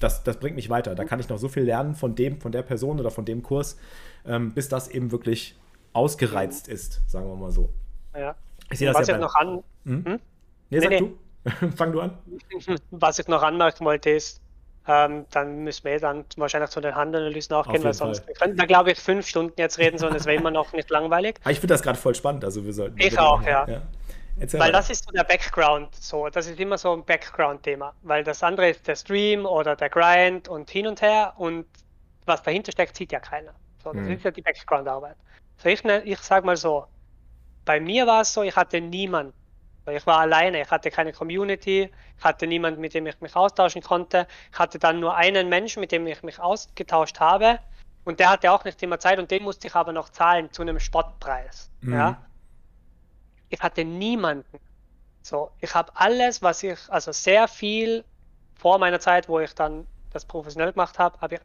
[0.00, 0.94] das, das bringt mich weiter.
[0.94, 3.42] Da kann ich noch so viel lernen von dem, von der Person oder von dem
[3.42, 3.78] Kurs,
[4.26, 5.56] ähm, bis das eben wirklich
[5.92, 7.70] ausgereizt ist, sagen wir mal so.
[8.16, 8.34] Ja.
[8.70, 9.62] Ich sehe das Was ja ich noch an.
[9.84, 10.04] Hm?
[10.04, 10.20] Hm?
[10.70, 11.70] Nee, sag nee, du.
[11.76, 12.18] Fang du an.
[12.90, 14.42] Was ich noch anmerken wollte ist,
[14.86, 18.56] ähm, dann müssen wir dann wahrscheinlich zu den Handanalysen auch gehen, weil sonst wir könnten
[18.56, 21.36] da glaube ich fünf Stunden jetzt reden, sondern es wäre immer noch nicht langweilig.
[21.48, 22.98] ich finde das gerade voll spannend, also wir sollten.
[22.98, 23.66] Ich auch, ja.
[23.68, 23.82] ja.
[24.40, 28.22] Erzähl weil das ist so der Background, so, das ist immer so ein Background-Thema, weil
[28.22, 31.66] das andere ist der Stream oder der Grind und hin und her und
[32.24, 33.52] was dahinter steckt, sieht ja keiner.
[33.82, 34.12] So, das mhm.
[34.12, 35.16] ist ja die Background-Arbeit.
[35.56, 36.86] So, ich, ich sag mal so,
[37.64, 39.34] bei mir war es so, ich hatte niemand,
[39.90, 43.82] Ich war alleine, ich hatte keine Community, ich hatte niemanden, mit dem ich mich austauschen
[43.82, 44.26] konnte.
[44.52, 47.58] Ich hatte dann nur einen Menschen, mit dem ich mich ausgetauscht habe.
[48.04, 50.62] Und der hatte auch nicht immer Zeit und den musste ich aber noch zahlen zu
[50.62, 51.70] einem Spottpreis.
[51.80, 51.92] Mhm.
[51.92, 52.22] Ja?
[53.48, 54.58] Ich hatte niemanden.
[55.22, 58.04] So, ich habe alles, was ich, also sehr viel
[58.54, 61.40] vor meiner Zeit, wo ich dann das professionell gemacht habe, habe ich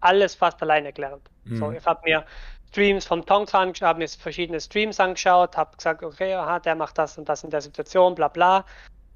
[0.00, 1.30] alles fast alleine gelernt.
[1.44, 1.56] Mhm.
[1.56, 2.24] So, ich habe mir
[2.68, 6.98] Streams vom Tongs angeschaut, habe mir verschiedene Streams angeschaut, habe gesagt, okay, aha, der macht
[6.98, 8.64] das und das in der Situation, bla bla.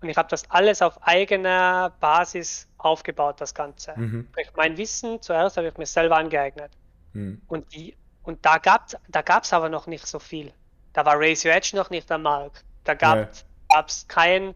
[0.01, 3.95] Und ich habe das alles auf eigener Basis aufgebaut, das Ganze.
[3.97, 4.29] Mhm.
[4.55, 6.71] Mein Wissen zuerst habe ich mir selber angeeignet.
[7.15, 7.43] Mhm.
[7.49, 10.53] Und, die, und da gab es da gab's aber noch nicht so viel.
[10.99, 12.65] Da war Your Edge noch nicht am Markt.
[12.83, 13.31] Da gab
[13.87, 14.53] es kein,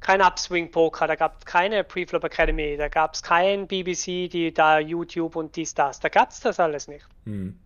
[0.00, 4.52] kein Upswing Poker, da gab es keine Preflop Academy, da gab es kein BBC, die
[4.52, 6.00] da YouTube und dies, das.
[6.00, 7.06] Da gab es das alles nicht.
[7.26, 7.56] Mhm.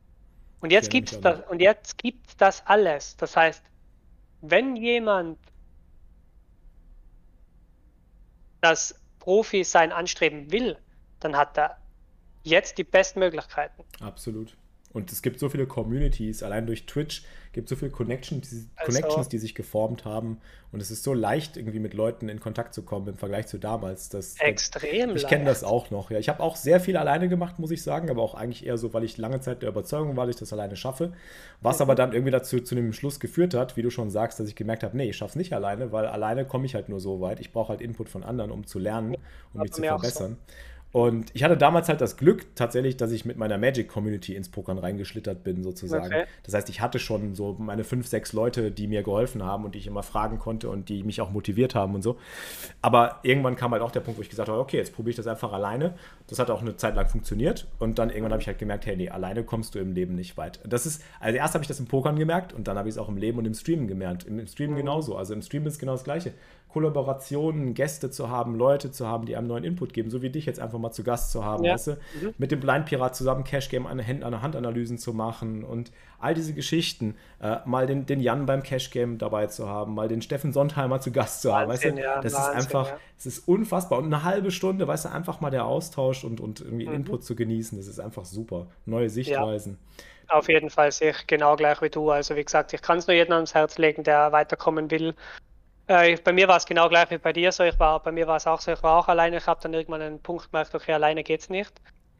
[0.60, 3.16] Und jetzt gibt es das, und jetzt gibt das alles.
[3.16, 3.64] Das heißt,
[4.42, 5.38] wenn jemand
[8.60, 10.76] das Profi sein anstreben will,
[11.20, 11.78] dann hat er
[12.42, 13.84] jetzt die besten Möglichkeiten.
[14.02, 14.54] Absolut.
[14.92, 17.22] Und es gibt so viele Communities, allein durch Twitch
[17.52, 20.38] gibt es so viele Connections die, also, Connections, die sich geformt haben.
[20.70, 23.58] Und es ist so leicht, irgendwie mit Leuten in Kontakt zu kommen im Vergleich zu
[23.58, 24.08] damals.
[24.08, 26.10] Das, extrem Ich kenne das auch noch.
[26.10, 28.78] Ja, ich habe auch sehr viel alleine gemacht, muss ich sagen, aber auch eigentlich eher
[28.78, 31.12] so, weil ich lange Zeit der Überzeugung war, dass ich das alleine schaffe.
[31.60, 31.82] Was mhm.
[31.82, 34.56] aber dann irgendwie dazu zu dem Schluss geführt hat, wie du schon sagst, dass ich
[34.56, 37.20] gemerkt habe, nee, ich schaffe es nicht alleine, weil alleine komme ich halt nur so
[37.20, 37.40] weit.
[37.40, 39.16] Ich brauche halt Input von anderen, um zu lernen,
[39.52, 40.36] um mich zu verbessern.
[40.38, 40.54] So.
[40.90, 44.78] Und ich hatte damals halt das Glück tatsächlich, dass ich mit meiner Magic-Community ins Pokern
[44.78, 46.06] reingeschlittert bin, sozusagen.
[46.06, 46.24] Okay.
[46.44, 49.74] Das heißt, ich hatte schon so meine fünf, sechs Leute, die mir geholfen haben und
[49.74, 52.16] die ich immer fragen konnte und die mich auch motiviert haben und so.
[52.80, 55.16] Aber irgendwann kam halt auch der Punkt, wo ich gesagt habe, okay, jetzt probiere ich
[55.16, 55.94] das einfach alleine.
[56.26, 57.66] Das hat auch eine Zeit lang funktioniert.
[57.78, 60.38] Und dann irgendwann habe ich halt gemerkt, hey, nee, alleine kommst du im Leben nicht
[60.38, 60.58] weit.
[60.64, 62.98] Das ist, also erst habe ich das im Pokern gemerkt und dann habe ich es
[62.98, 64.24] auch im Leben und im Streamen gemerkt.
[64.24, 64.78] Im, Streamen mhm.
[64.80, 65.16] genauso.
[65.16, 66.32] Also im Streamen ist genau das Gleiche.
[66.78, 70.46] Kollaborationen, Gäste zu haben, Leute zu haben, die einem neuen Input geben, so wie dich
[70.46, 71.74] jetzt einfach mal zu Gast zu haben, ja.
[71.74, 71.92] weißt du?
[71.92, 72.34] Mhm.
[72.38, 76.54] Mit dem Blind Pirat zusammen Cash Game an, an Handanalysen zu machen und all diese
[76.54, 80.52] Geschichten, äh, mal den, den Jan beim Cash Game dabei zu haben, mal den Steffen
[80.52, 82.02] Sontheimer zu Gast zu haben, Wahnsinn, weißt du?
[82.02, 83.28] Ja, das Wahnsinn, ist einfach, es ja.
[83.30, 86.86] ist unfassbar und eine halbe Stunde, weißt du, einfach mal der Austausch und, und irgendwie
[86.86, 86.94] mhm.
[86.94, 88.68] Input zu genießen, das ist einfach super.
[88.86, 89.78] Neue Sichtweisen.
[90.28, 92.10] Auf jeden Fall sehe ich genau gleich wie du.
[92.10, 95.14] Also wie gesagt, ich kann es nur jedem ans Herz legen, der weiterkommen will
[95.88, 97.64] äh, bei mir war es genau gleich wie bei dir so.
[97.64, 99.38] Ich war, bei mir war es auch so, ich war auch alleine.
[99.38, 101.72] Ich habe dann irgendwann einen Punkt gemerkt, okay, alleine geht es nicht.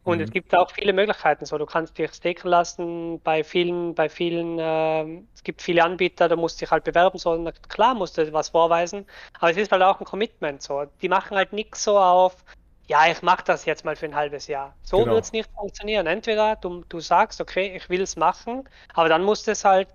[0.05, 0.25] Und mhm.
[0.25, 1.45] es gibt auch viele Möglichkeiten.
[1.45, 6.29] So, du kannst dich staken lassen bei vielen, bei vielen, äh, es gibt viele Anbieter,
[6.29, 7.19] da musst du dich halt bewerben.
[7.19, 9.05] So, na, klar musst du was vorweisen,
[9.39, 10.63] aber es ist halt auch ein Commitment.
[10.63, 12.43] So, die machen halt nichts so auf,
[12.87, 14.75] ja, ich mache das jetzt mal für ein halbes Jahr.
[14.83, 15.13] So genau.
[15.13, 16.07] wird es nicht funktionieren.
[16.07, 19.89] Entweder du, du sagst, okay, ich will es machen, aber dann musst du es halt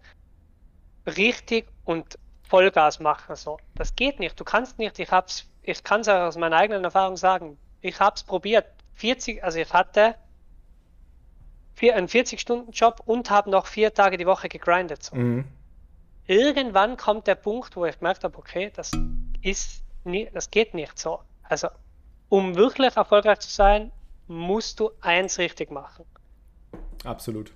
[1.07, 2.19] richtig und
[2.53, 3.35] Vollgas machen.
[3.35, 3.57] So.
[3.73, 4.39] Das geht nicht.
[4.39, 7.57] Du kannst nicht, ich hab's, ich kann es auch aus meiner eigenen Erfahrung sagen.
[7.81, 8.67] Ich habe es probiert.
[8.93, 10.13] 40, also ich hatte
[11.73, 15.01] vier, einen 40-Stunden-Job und habe noch vier Tage die Woche gegrindet.
[15.01, 15.15] So.
[15.15, 15.45] Mhm.
[16.27, 18.91] Irgendwann kommt der Punkt, wo ich gemerkt habe, okay, das
[19.41, 21.21] ist nie, das geht nicht so.
[21.41, 21.69] Also,
[22.29, 23.91] um wirklich erfolgreich zu sein,
[24.27, 26.05] musst du eins richtig machen.
[27.03, 27.51] Absolut.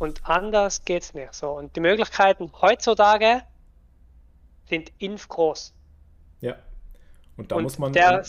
[0.00, 1.52] Und anders geht's nicht so.
[1.52, 3.44] Und die Möglichkeiten heutzutage
[4.66, 5.74] sind inf groß.
[6.40, 6.56] Ja.
[7.36, 7.92] Und da und muss man.
[7.92, 8.24] Der,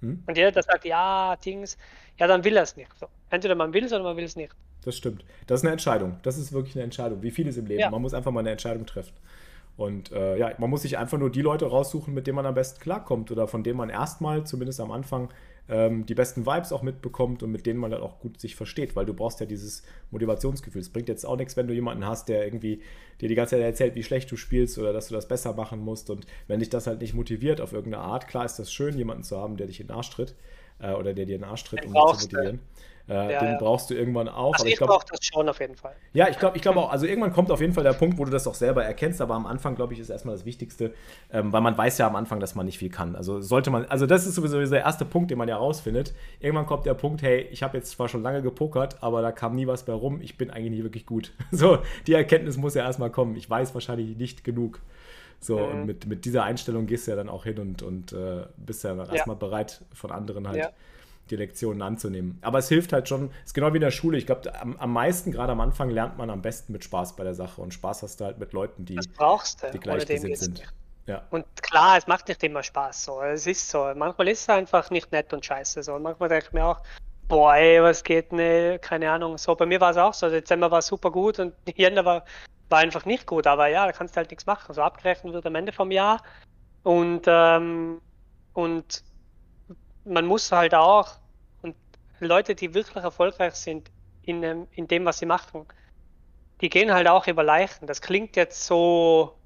[0.00, 0.22] hm?
[0.26, 1.76] Und jeder, der sagt, ja, Dings,
[2.18, 2.90] ja, dann will er es nicht.
[2.98, 3.06] So.
[3.30, 4.54] Entweder man will es oder man will es nicht.
[4.84, 5.24] Das stimmt.
[5.46, 6.18] Das ist eine Entscheidung.
[6.22, 7.22] Das ist wirklich eine Entscheidung.
[7.22, 7.80] Wie vieles im Leben.
[7.80, 7.90] Ja.
[7.90, 9.14] Man muss einfach mal eine Entscheidung treffen.
[9.76, 12.54] Und äh, ja, man muss sich einfach nur die Leute raussuchen, mit denen man am
[12.54, 15.32] besten klarkommt oder von denen man erstmal, zumindest am Anfang,
[15.68, 18.96] ähm, die besten Vibes auch mitbekommt und mit denen man dann auch gut sich versteht,
[18.96, 20.80] weil du brauchst ja dieses Motivationsgefühl.
[20.80, 22.82] Es bringt jetzt auch nichts, wenn du jemanden hast, der irgendwie
[23.20, 25.80] dir die ganze Zeit erzählt, wie schlecht du spielst oder dass du das besser machen
[25.80, 26.10] musst.
[26.10, 29.22] Und wenn dich das halt nicht motiviert auf irgendeine Art, klar ist das schön, jemanden
[29.22, 30.34] zu haben, der dich in den Arsch tritt
[30.80, 32.60] äh, oder der dir in den Arsch tritt, um dich zu motivieren.
[33.08, 33.58] Äh, ja, den ja.
[33.58, 34.54] brauchst du irgendwann auch.
[34.54, 35.94] Also ich, ich brauche das schon auf jeden Fall.
[36.12, 38.24] Ja, ich glaube ich glaub auch, also irgendwann kommt auf jeden Fall der Punkt, wo
[38.24, 40.94] du das auch selber erkennst, aber am Anfang, glaube ich, ist erstmal das Wichtigste,
[41.32, 43.16] ähm, weil man weiß ja am Anfang, dass man nicht viel kann.
[43.16, 46.14] Also sollte man, also das ist sowieso der erste Punkt, den man ja rausfindet.
[46.40, 49.56] Irgendwann kommt der Punkt, hey, ich habe jetzt zwar schon lange gepokert, aber da kam
[49.56, 51.32] nie was bei rum, ich bin eigentlich nicht wirklich gut.
[51.54, 53.36] So, die Erkenntnis muss ja erstmal kommen.
[53.36, 54.80] Ich weiß wahrscheinlich nicht genug.
[55.38, 55.64] So, mhm.
[55.64, 58.84] und mit, mit dieser Einstellung gehst du ja dann auch hin und, und äh, bist
[58.84, 59.14] ja dann ja.
[59.14, 60.72] erstmal bereit, von anderen halt.
[61.32, 62.38] Die Lektionen anzunehmen.
[62.42, 64.18] Aber es hilft halt schon, es ist genau wie in der Schule.
[64.18, 67.24] Ich glaube, am, am meisten, gerade am Anfang, lernt man am besten mit Spaß bei
[67.24, 67.60] der Sache.
[67.60, 70.62] Und Spaß hast du halt mit Leuten, die, die gleichgesinnt sind.
[71.06, 71.22] Ja.
[71.30, 73.04] Und klar, es macht nicht immer Spaß.
[73.04, 73.22] So.
[73.22, 73.90] Es ist so.
[73.96, 75.82] Manchmal ist es einfach nicht nett und scheiße.
[75.82, 75.94] So.
[75.94, 76.80] Und manchmal denke ich mir auch,
[77.28, 79.38] boah, ey, was geht, ne, keine Ahnung.
[79.38, 80.28] So, bei mir war es auch so.
[80.28, 82.24] Dezember war super gut und Jänner war
[82.72, 84.74] war einfach nicht gut, aber ja, da kannst du halt nichts machen.
[84.74, 86.20] So abgerechnet wird am Ende vom Jahr.
[86.82, 88.00] Und, ähm,
[88.54, 89.04] und
[90.04, 91.18] man muss halt auch,
[92.26, 93.90] Leute, die wirklich erfolgreich sind
[94.22, 95.66] in, in dem, was sie machen,
[96.60, 97.86] die gehen halt auch über Leichen.
[97.86, 99.36] Das klingt jetzt so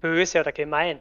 [0.00, 0.98] böse oder gemein.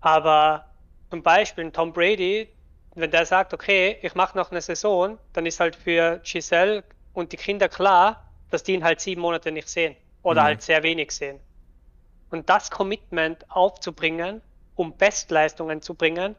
[0.00, 0.66] Aber
[1.10, 2.48] zum Beispiel Tom Brady,
[2.94, 7.32] wenn der sagt, okay, ich mache noch eine Saison, dann ist halt für Giselle und
[7.32, 10.46] die Kinder klar, dass die ihn halt sieben Monate nicht sehen oder mhm.
[10.46, 11.40] halt sehr wenig sehen.
[12.30, 14.40] Und das Commitment aufzubringen,
[14.76, 16.36] um Bestleistungen zu bringen,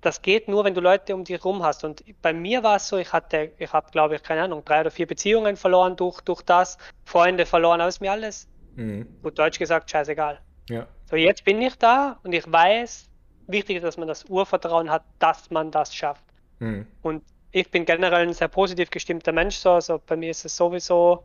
[0.00, 1.84] das geht nur, wenn du Leute um dich rum hast.
[1.84, 4.80] Und bei mir war es so, ich hatte, ich habe, glaube ich, keine Ahnung, drei
[4.80, 9.06] oder vier Beziehungen verloren durch, durch das, Freunde verloren, aber ist mir alles, mhm.
[9.22, 10.40] gut Deutsch gesagt, scheißegal.
[10.68, 10.86] Ja.
[11.10, 13.08] So, jetzt bin ich da und ich weiß,
[13.46, 16.24] wichtig ist, dass man das Urvertrauen hat, dass man das schafft.
[16.60, 16.86] Mhm.
[17.02, 20.56] Und ich bin generell ein sehr positiv gestimmter Mensch, so, also bei mir ist es
[20.56, 21.24] sowieso,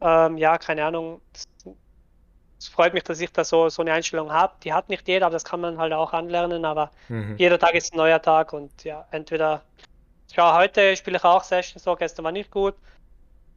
[0.00, 1.20] ähm, ja, keine Ahnung,
[2.62, 4.54] es freut mich, dass ich da so, so eine Einstellung habe.
[4.62, 6.64] Die hat nicht jeder, aber das kann man halt auch anlernen.
[6.64, 7.34] Aber mhm.
[7.36, 9.62] jeder Tag ist ein neuer Tag und ja, entweder,
[10.36, 12.74] ja, heute spiele ich auch Session so, gestern war nicht gut.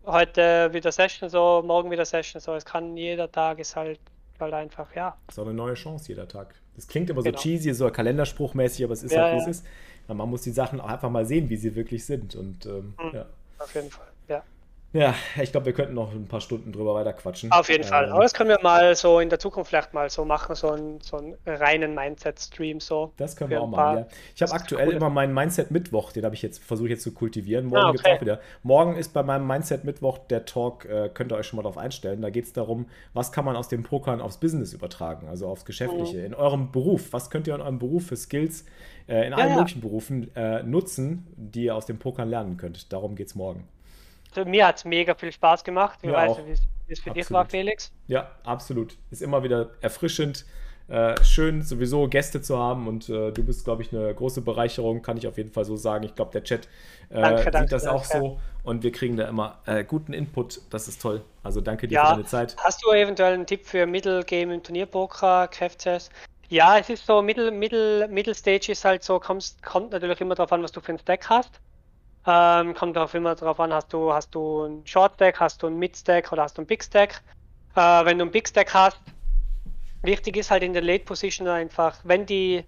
[0.07, 2.55] Heute wieder Session so, morgen wieder Session so.
[2.55, 3.99] Es kann jeder Tag ist halt,
[4.39, 5.15] halt einfach, ja.
[5.27, 6.55] Das ist auch eine neue Chance jeder Tag.
[6.75, 7.37] Das klingt immer genau.
[7.37, 9.49] so cheesy, so kalenderspruchmäßig, aber es ist ja, halt, wie ja.
[9.49, 9.65] es ist.
[10.07, 12.35] Man muss die Sachen auch einfach mal sehen, wie sie wirklich sind.
[12.35, 13.11] Und ähm, mhm.
[13.13, 13.25] ja.
[13.59, 14.07] Auf jeden Fall,
[14.95, 15.13] ja.
[15.41, 17.51] Ich glaube, wir könnten noch ein paar Stunden drüber weiter quatschen.
[17.51, 18.09] Auf jeden ähm, Fall.
[18.09, 21.01] Aber das können wir mal so in der Zukunft vielleicht mal so machen, so einen,
[21.01, 23.11] so einen reinen Mindset-Stream so.
[23.17, 24.07] Das können wir auch machen, ja.
[24.35, 24.93] Ich habe aktuell cool.
[24.93, 27.65] immer meinen Mindset-Mittwoch, den habe ich jetzt versucht jetzt zu kultivieren.
[27.65, 28.15] Morgen ah, okay.
[28.15, 28.39] auch wieder.
[28.63, 32.21] Morgen ist bei meinem Mindset-Mittwoch der Talk, äh, könnt ihr euch schon mal darauf einstellen.
[32.21, 35.65] Da geht es darum, was kann man aus dem Pokern aufs Business übertragen, also aufs
[35.65, 36.25] Geschäftliche, mhm.
[36.25, 37.11] in eurem Beruf.
[37.11, 38.65] Was könnt ihr in eurem Beruf für Skills
[39.07, 39.55] äh, in ja, allen ja.
[39.57, 42.91] möglichen Berufen äh, nutzen, die ihr aus dem Pokern lernen könnt.
[42.91, 43.67] Darum geht es morgen
[44.43, 45.99] mir hat es mega viel Spaß gemacht.
[46.01, 47.17] Ich weiß nicht, wie es für absolut.
[47.17, 47.91] dich war, Felix.
[48.07, 48.97] Ja, absolut.
[49.11, 50.45] Ist immer wieder erfrischend.
[50.87, 55.01] Äh, schön, sowieso Gäste zu haben und äh, du bist, glaube ich, eine große Bereicherung,
[55.01, 56.03] kann ich auf jeden Fall so sagen.
[56.03, 56.67] Ich glaube, der Chat
[57.09, 57.97] äh, danke, sieht danke, das danke.
[57.97, 60.61] auch so und wir kriegen da immer äh, guten Input.
[60.69, 61.23] Das ist toll.
[61.41, 62.05] Also danke dir ja.
[62.05, 62.55] für deine Zeit.
[62.59, 66.11] Hast du eventuell einen Tipp für Mittelgame im Turnierpoker, KFCS?
[66.49, 70.51] Ja, es ist so, Mittel, Mittel, Mittelstage ist halt so, kommt, kommt natürlich immer darauf
[70.51, 71.59] an, was du für ein Stack hast.
[72.27, 75.67] Ähm, kommt auch immer darauf an, hast du, hast du ein Short Stack, hast du
[75.67, 77.21] ein Mid Stack oder hast du ein Big Stack.
[77.75, 78.99] Äh, wenn du ein Big Stack hast,
[80.01, 82.65] wichtig ist halt in der Late Position einfach, wenn die,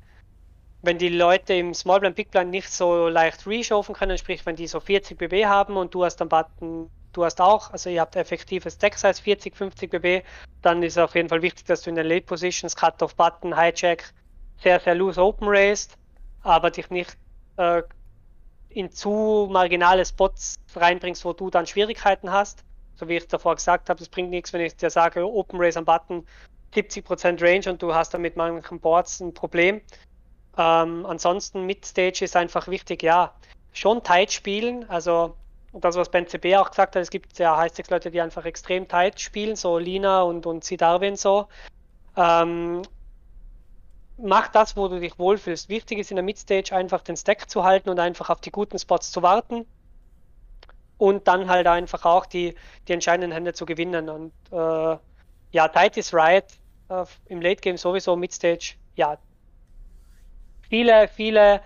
[0.84, 4.56] wenn die Leute im Small Blind, Big Blind nicht so leicht reshoven können, sprich wenn
[4.56, 8.02] die so 40 BB haben und du hast am Button, du hast auch, also ihr
[8.02, 10.24] habt effektives Stack Size 40, 50 BB,
[10.62, 13.60] dann ist es auf jeden Fall wichtig, dass du in der Late Positions Cut-Off Button,
[13.60, 14.14] Hijack
[14.62, 15.98] sehr, sehr loose open raised,
[16.44, 17.18] aber dich nicht
[17.58, 17.82] äh,
[18.78, 22.64] in zu marginale Spots reinbringst, wo du dann Schwierigkeiten hast.
[22.96, 25.78] So wie ich davor gesagt habe, es bringt nichts, wenn ich dir sage, Open Race
[25.78, 26.26] am Button
[26.76, 29.82] 70% Range und du hast dann mit manchen Boards ein Problem.
[30.58, 33.34] Ähm, ansonsten Mid-Stage ist einfach wichtig, ja,
[33.74, 34.88] schon tight spielen.
[34.90, 35.36] Also
[35.74, 38.88] das, was Ben CB auch gesagt hat, es gibt ja heißt Leute, die einfach extrem
[38.88, 40.78] tight spielen, so Lina und, und C.
[40.78, 41.48] Darwin so.
[42.16, 42.82] Ähm,
[44.18, 45.70] mach das, wo du dich wohlfühlst.
[45.70, 48.80] Wichtig ist in der Midstage einfach den Stack zu halten und einfach auf die guten
[48.80, 49.66] Spots zu warten
[50.98, 52.56] und dann halt einfach auch die,
[52.88, 54.10] die entscheidenden Hände zu gewinnen.
[54.10, 54.98] Und äh,
[55.52, 56.46] ja, tight is right.
[56.90, 59.18] Äh, Im Late Game sowieso, Midstage, ja.
[60.70, 61.62] Viele, viele,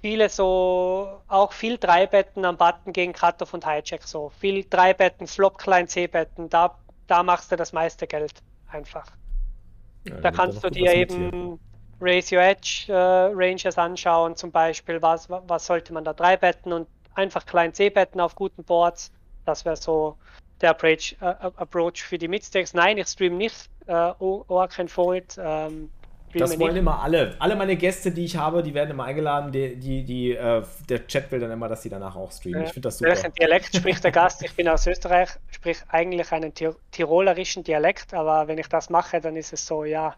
[0.00, 4.30] viele so, auch viel Dreibetten am Button gegen Cutoff und Hijack so.
[4.30, 8.32] Viel Dreibetten, Flop, Klein C-Betten, da, da machst du das meiste Geld
[8.68, 9.06] einfach.
[10.04, 11.58] Ja, da kannst du dir eben
[12.00, 16.72] Raise Your Edge äh, Rangers anschauen, zum Beispiel, was, was sollte man da drei betten
[16.72, 19.12] und einfach klein C betten auf guten Boards.
[19.44, 20.16] Das wäre so
[20.60, 22.74] der Approach, äh, Approach für die Midstakes.
[22.74, 25.36] Nein, ich stream nicht äh, Oracle Fold.
[25.38, 25.90] Ähm,
[26.32, 26.80] das wollen nicht.
[26.80, 27.34] immer alle.
[27.40, 29.50] Alle meine Gäste, die ich habe, die werden immer eingeladen.
[29.50, 32.62] Die, die, die äh, der Chat will dann immer, dass sie danach auch streamen.
[32.62, 33.10] Ich finde das super.
[33.10, 34.42] Welchen Dialekt spricht der Gast?
[34.44, 36.52] Ich bin aus Österreich, sprich eigentlich einen
[36.92, 40.14] tirolerischen Dialekt, aber wenn ich das mache, dann ist es so, ja,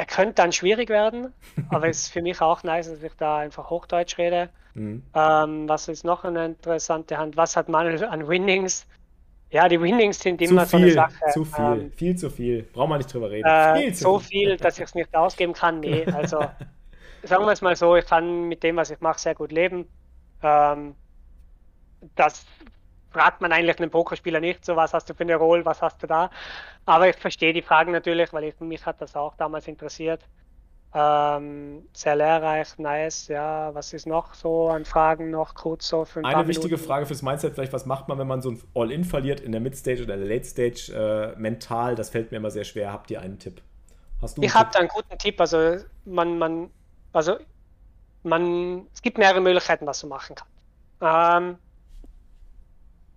[0.00, 1.34] er könnte dann schwierig werden,
[1.68, 4.48] aber es ist für mich auch nice, dass ich da einfach Hochdeutsch rede.
[4.72, 5.02] Mhm.
[5.14, 7.36] Ähm, was ist noch eine interessante Hand?
[7.36, 8.86] Was hat man an Winnings?
[9.50, 11.32] Ja, die Winnings sind immer zu viel, so eine Sache.
[11.34, 12.62] Zu viel, ähm, viel zu viel.
[12.62, 13.46] Braucht man nicht drüber reden.
[13.46, 15.80] Äh, so viel, viel dass ich es nicht ausgeben kann.
[15.80, 16.46] Nee, also
[17.22, 19.86] sagen wir es mal so, ich kann mit dem, was ich mache, sehr gut leben.
[20.42, 20.94] Ähm,
[22.14, 22.46] das
[23.10, 26.02] fragt man eigentlich einen Pokerspieler nicht, so was hast du für eine Rolle, was hast
[26.02, 26.30] du da.
[26.86, 30.22] Aber ich verstehe die Fragen natürlich, weil ich, mich hat das auch damals interessiert.
[30.92, 33.28] Ähm, sehr lehrreich, nice.
[33.28, 36.84] Ja, was ist noch so an Fragen noch kurz so für ein Eine wichtige Minuten?
[36.84, 39.60] Frage fürs Mindset vielleicht, was macht man, wenn man so ein All-In verliert in der
[39.60, 41.94] Mid-Stage oder der Late-Stage äh, mental?
[41.94, 42.92] Das fällt mir immer sehr schwer.
[42.92, 43.62] Habt ihr einen Tipp?
[44.20, 45.40] Hast du ich habe da einen guten Tipp.
[45.40, 46.70] Also man, man,
[47.12, 47.36] also
[48.24, 50.48] man, es gibt mehrere Möglichkeiten, was man machen kann.
[51.00, 51.58] Ähm,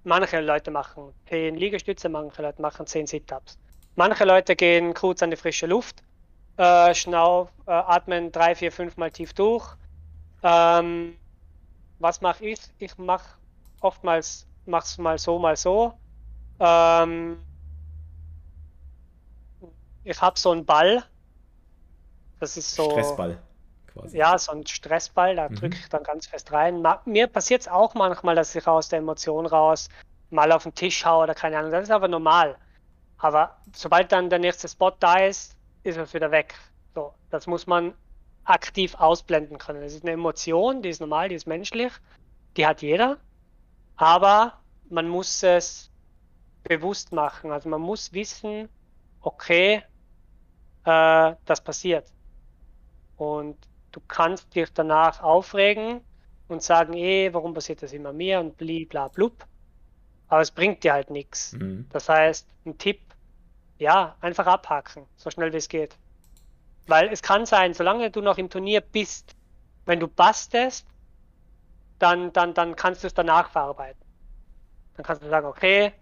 [0.03, 3.57] manche Leute machen 10 Liegestütze, manche Leute machen 10 Sit-Ups.
[3.95, 6.03] Manche Leute gehen kurz an die frische Luft,
[6.57, 9.75] äh, schnauf, äh, atmen drei, vier, fünf Mal tief durch.
[10.41, 11.17] Ähm,
[11.99, 12.59] was mache ich?
[12.79, 13.37] Ich mache
[13.81, 15.93] oftmals mach's mal so, mal so.
[16.59, 17.43] Ähm,
[20.03, 21.03] ich habe so einen Ball.
[22.39, 22.91] Das ist so.
[22.91, 23.41] Stressball.
[23.93, 24.17] Quasi.
[24.17, 25.55] Ja, so ein Stressball, da mhm.
[25.55, 26.83] drücke ich dann ganz fest rein.
[27.05, 29.89] Mir passiert es auch manchmal, dass ich aus der Emotion raus
[30.29, 31.71] mal auf den Tisch haue oder keine Ahnung.
[31.71, 32.57] Das ist aber normal.
[33.17, 36.55] Aber sobald dann der nächste Spot da ist, ist es wieder weg.
[36.95, 37.93] So, das muss man
[38.43, 39.81] aktiv ausblenden können.
[39.81, 41.93] Das ist eine Emotion, die ist normal, die ist menschlich,
[42.57, 43.17] die hat jeder,
[43.95, 45.89] aber man muss es
[46.63, 47.51] bewusst machen.
[47.51, 48.69] Also man muss wissen,
[49.21, 49.83] okay,
[50.85, 52.11] äh, das passiert.
[53.15, 53.57] Und
[53.93, 56.01] du kannst dich danach aufregen
[56.49, 59.45] und sagen, eh, warum passiert das immer mir und bli bla blub.
[60.27, 61.53] Aber es bringt dir halt nichts.
[61.53, 61.87] Mhm.
[61.91, 62.99] Das heißt, ein Tipp,
[63.77, 65.95] ja, einfach abhaken, so schnell wie es geht.
[66.87, 69.35] Weil es kann sein, solange du noch im Turnier bist,
[69.85, 70.85] wenn du bastest,
[71.99, 74.01] dann, dann, dann kannst du es danach verarbeiten.
[74.95, 75.93] Dann kannst du sagen, okay,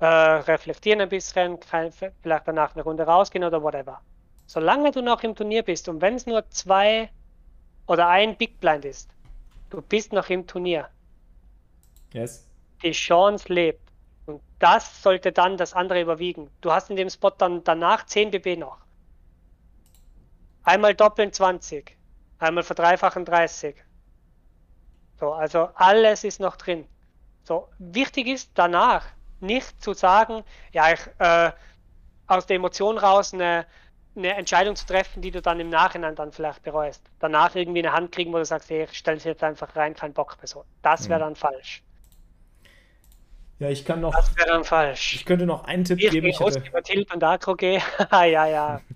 [0.00, 4.00] äh, reflektieren ein bisschen, vielleicht danach eine Runde rausgehen oder whatever.
[4.46, 7.10] Solange du noch im Turnier bist und wenn es nur zwei
[7.86, 9.10] oder ein Big Blind ist,
[9.70, 10.88] du bist noch im Turnier.
[12.12, 12.48] Yes.
[12.82, 13.90] Die Chance lebt.
[14.26, 16.50] Und das sollte dann das andere überwiegen.
[16.60, 18.78] Du hast in dem Spot dann danach 10 BB noch.
[20.62, 21.96] Einmal doppeln 20.
[22.38, 23.76] Einmal verdreifachen 30.
[25.18, 26.86] So, also alles ist noch drin.
[27.44, 29.06] So, wichtig ist danach
[29.40, 31.52] nicht zu sagen, ja, ich äh,
[32.26, 33.66] aus der Emotion raus eine,
[34.20, 37.02] eine Entscheidung zu treffen, die du dann im Nachhinein dann vielleicht bereust.
[37.18, 39.94] Danach irgendwie eine Hand kriegen, wo du sagst, hey, ich stelle es jetzt einfach rein,
[39.94, 40.64] kein Bock mehr so.
[40.82, 41.24] Das wäre mhm.
[41.24, 41.82] dann falsch.
[43.58, 44.14] Ja, ich kann noch.
[44.14, 45.14] Das wäre dann falsch.
[45.14, 46.28] Ich könnte noch einen Tipp ich geben.
[46.28, 47.04] Ich hätte...
[47.12, 47.82] und Akro gehe.
[48.10, 48.80] ja, ja.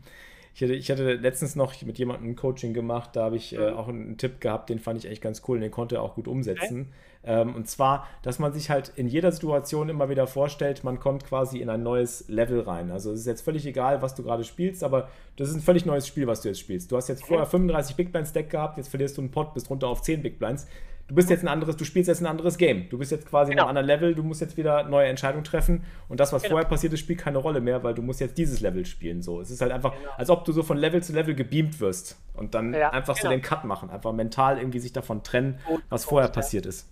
[0.55, 3.73] Ich hatte, ich hatte letztens noch mit jemandem ein Coaching gemacht, da habe ich äh,
[3.73, 3.77] mhm.
[3.77, 6.15] auch einen Tipp gehabt, den fand ich echt ganz cool und den konnte er auch
[6.15, 6.93] gut umsetzen.
[7.23, 7.41] Okay.
[7.41, 11.25] Ähm, und zwar, dass man sich halt in jeder Situation immer wieder vorstellt, man kommt
[11.25, 12.93] quasi in ein neues Level rein.
[12.93, 15.87] Also es ist jetzt völlig egal, was du gerade spielst, aber das ist ein völlig
[15.87, 16.93] neues Spiel, was du jetzt spielst.
[16.93, 19.71] Du hast jetzt vorher 35 Big Blinds Deck gehabt, jetzt verlierst du einen Pot, bist
[19.71, 20.69] runter auf 10 Big Blinds
[21.09, 22.89] du bist jetzt ein anderes, du spielst jetzt ein anderes Game.
[22.89, 23.65] Du bist jetzt quasi genau.
[23.65, 26.55] in einem anderen Level, du musst jetzt wieder neue Entscheidungen treffen und das, was genau.
[26.55, 29.23] vorher passiert ist, spielt keine Rolle mehr, weil du musst jetzt dieses Level spielen.
[29.23, 30.11] So, es ist halt einfach, genau.
[30.17, 33.23] als ob du so von Level zu Level gebeamt wirst und dann ja, einfach so
[33.23, 33.33] genau.
[33.33, 36.89] den Cut machen, einfach mental irgendwie sich davon trennen, was vorher passiert ist.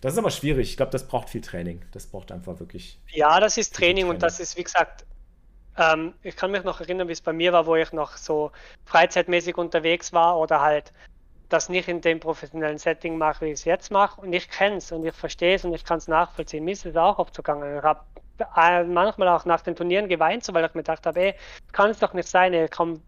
[0.00, 0.68] Das ist aber schwierig.
[0.70, 1.82] Ich glaube, das braucht viel Training.
[1.92, 3.00] Das braucht einfach wirklich.
[3.08, 4.10] Ja, das ist Training, Training.
[4.10, 5.06] und das ist, wie gesagt,
[5.78, 8.52] ähm, ich kann mich noch erinnern, wie es bei mir war, wo ich noch so
[8.84, 10.92] freizeitmäßig unterwegs war oder halt
[11.48, 14.20] das nicht in dem professionellen Setting mache, wie ich es jetzt mache.
[14.20, 16.64] Und ich kenne es und ich verstehe es und ich kann es nachvollziehen.
[16.64, 17.78] Mir ist es auch oft gegangen.
[17.78, 18.00] Ich habe
[18.56, 21.34] äh, manchmal auch nach den Turnieren geweint, so, weil ich mir gedacht habe, ey,
[21.72, 23.00] kann es doch nicht sein, ich komme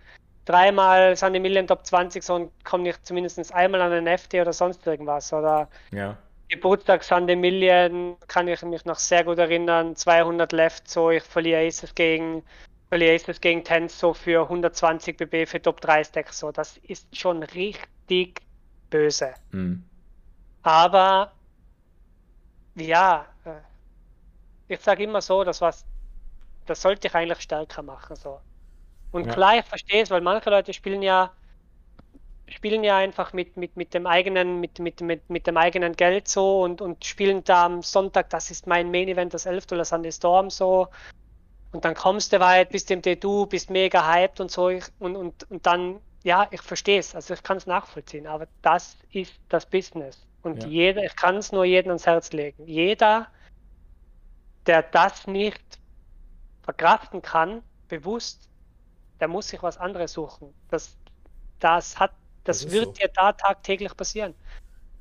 [0.44, 4.52] dreimal Sunday Million Top 20 so und komme nicht zumindest einmal an einen FT oder
[4.52, 5.32] sonst irgendwas.
[5.32, 6.16] Oder ja.
[6.48, 11.66] Geburtstag Sunday Million kann ich mich noch sehr gut erinnern, 200 Left, so ich verliere
[11.66, 12.42] Aces gegen
[12.88, 17.14] verliere Aces gegen Tens so für 120 BB für Top 3 Stacks, so das ist
[17.16, 18.42] schon richtig
[18.90, 19.34] böse.
[19.52, 19.84] Mhm.
[20.62, 21.32] Aber
[22.74, 23.60] ja, äh,
[24.68, 25.84] ich sage immer so, das was,
[26.66, 28.16] das sollte ich eigentlich stärker machen.
[28.16, 28.40] So.
[29.12, 29.32] Und ja.
[29.32, 31.32] klar, ich verstehe es, weil manche Leute spielen ja
[32.50, 36.28] spielen ja einfach mit, mit, mit dem eigenen, mit, mit, mit, mit dem eigenen Geld
[36.28, 39.66] so und, und spielen da am Sonntag, das ist mein Main Event, das 11.
[39.72, 40.88] oder Sunday Storm so.
[41.72, 45.50] Und dann kommst du weit, bist im D2, bist mega hyped und so und, und,
[45.50, 49.66] und dann ja, ich verstehe es, also ich kann es nachvollziehen, aber das ist das
[49.66, 50.26] Business.
[50.42, 50.68] Und ja.
[50.68, 52.66] jeder, ich kann es nur jedem ans Herz legen.
[52.66, 53.28] Jeder,
[54.66, 55.62] der das nicht
[56.62, 58.48] verkraften kann, bewusst,
[59.20, 60.54] der muss sich was anderes suchen.
[60.70, 60.96] Das,
[61.60, 62.12] das hat,
[62.44, 62.92] das, das wird so.
[62.92, 64.34] dir da tagtäglich passieren.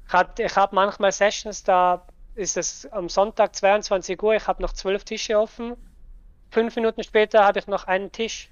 [0.08, 2.06] Ich habe hab manchmal Sessions, da
[2.36, 5.76] ist es am Sonntag 22 Uhr, ich habe noch zwölf Tische offen.
[6.52, 8.50] Fünf Minuten später habe ich noch einen Tisch.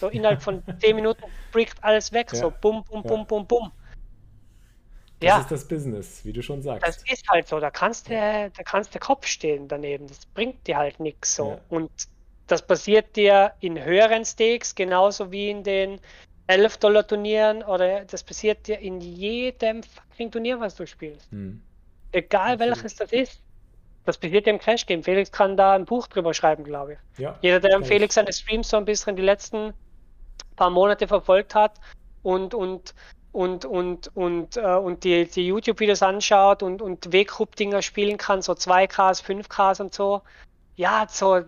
[0.00, 2.30] So innerhalb von 10 Minuten bricht alles weg.
[2.32, 2.38] Ja.
[2.38, 3.72] So bum, bum, bum, bum, bum.
[5.20, 5.40] Das ja.
[5.40, 6.86] ist das Business, wie du schon sagst.
[6.86, 10.06] Das ist halt so, da kannst du, da kannst der Kopf stehen daneben.
[10.06, 11.52] Das bringt dir halt nichts so.
[11.52, 11.60] Ja.
[11.68, 11.90] Und
[12.46, 16.00] das passiert dir in höheren Stakes genauso wie in den
[16.46, 21.30] 11 Dollar Turnieren oder das passiert dir in jedem fucking Turnier, was du spielst.
[21.30, 21.62] Hm.
[22.12, 23.40] Egal welches das ist.
[24.04, 25.02] Das passiert dir im Crash Game.
[25.02, 27.18] Felix kann da ein Buch drüber schreiben, glaube ich.
[27.18, 27.82] Ja, Jeder, der.
[27.82, 29.72] Felix seine Streams so ein bisschen die letzten
[30.56, 31.80] paar Monate verfolgt hat
[32.22, 32.94] und und
[33.32, 38.52] und und und, äh, und die, die YouTube-Videos anschaut und, und Weggrupp-Dinger spielen kann, so
[38.52, 40.22] 2Ks, 5Ks und so.
[40.76, 41.40] Ja, so,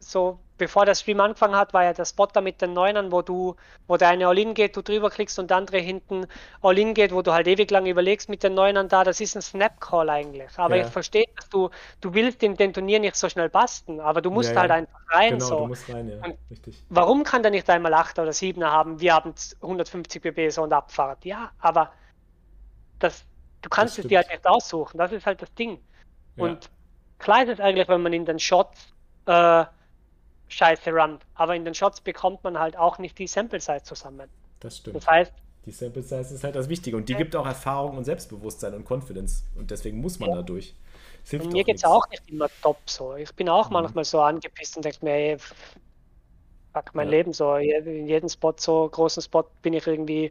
[0.00, 3.22] so bevor der Stream angefangen hat, war ja der Spot da mit den Neunern, wo
[3.22, 6.26] du, wo der eine All-In geht, du drüber klickst und der andere hinten
[6.62, 9.04] All-In geht, wo du halt ewig lang überlegst mit den Neunern da.
[9.04, 10.50] Das ist ein Snap-Call eigentlich.
[10.58, 10.86] Aber Ja.
[10.86, 14.30] ich verstehe, dass du, du willst in den Turnier nicht so schnell basten, aber du
[14.30, 14.60] musst Ja, ja.
[14.62, 15.58] halt einfach rein Genau, so.
[15.60, 16.24] du musst rein, ja.
[16.24, 16.82] Und- Richtig.
[16.88, 19.00] Warum kann der nicht einmal 8 oder 7er haben?
[19.00, 21.24] Wir haben 150 BB so und Abfahrt.
[21.24, 21.92] Ja, aber
[22.98, 23.24] das,
[23.62, 24.10] du kannst es stimmt.
[24.12, 24.98] dir halt nicht aussuchen.
[24.98, 25.80] Das ist halt das Ding.
[26.36, 26.44] Ja.
[26.44, 26.70] Und
[27.18, 28.92] klar ist es eigentlich, wenn man in den Shots
[29.26, 29.64] äh,
[30.48, 31.22] scheiße runnt.
[31.34, 34.28] Aber in den Shots bekommt man halt auch nicht die Sample Size zusammen.
[34.60, 34.96] Das stimmt.
[34.96, 35.32] Das heißt,
[35.64, 38.84] Die Sample Size ist halt das Wichtige und die gibt auch Erfahrung und Selbstbewusstsein und
[38.88, 40.36] Confidence und deswegen muss man Ja.
[40.36, 40.74] da durch.
[41.32, 43.16] Und mir geht es auch nicht immer top so.
[43.16, 43.72] Ich bin auch Mhm.
[43.72, 45.36] manchmal so angepisst und denke mir, ey,
[46.72, 47.10] fuck mein Ja.
[47.10, 47.56] Leben so.
[47.56, 50.30] In jedem Spot, so großen Spot, bin ich irgendwie,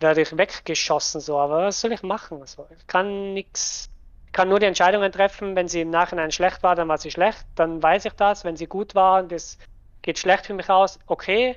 [0.00, 1.38] werde ich weggeschossen so.
[1.38, 2.46] Aber was soll ich machen?
[2.46, 3.91] So, ich kann nichts, ich
[4.32, 5.56] kann nur die Entscheidungen treffen.
[5.56, 7.46] Wenn sie im Nachhinein schlecht war, dann war sie schlecht.
[7.54, 8.44] Dann weiß ich das.
[8.44, 9.58] Wenn sie gut war und es
[10.02, 11.56] geht schlecht für mich aus, okay.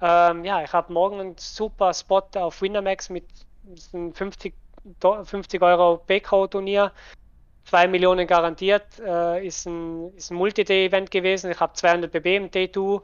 [0.00, 3.28] Ähm, ja, ich habe morgen einen super Spot auf Winamax mit
[3.92, 4.54] einem 50,
[5.00, 6.92] Do- 50 Euro Beko-Turnier.
[7.66, 11.50] 2 Millionen garantiert, äh, ist ein, ist ein Multi-Day-Event gewesen.
[11.50, 13.00] Ich habe 200 BB im Day 2,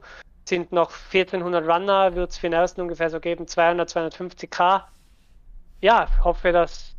[0.47, 4.87] sind noch 1400 Runner, wird es für den ersten ungefähr so geben, 200, 250k.
[5.81, 6.95] Ja, hoffe, dass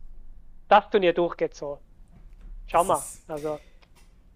[0.69, 1.81] das Turnier durchgeht so.
[2.73, 3.01] Schau mal.
[3.29, 3.59] Also,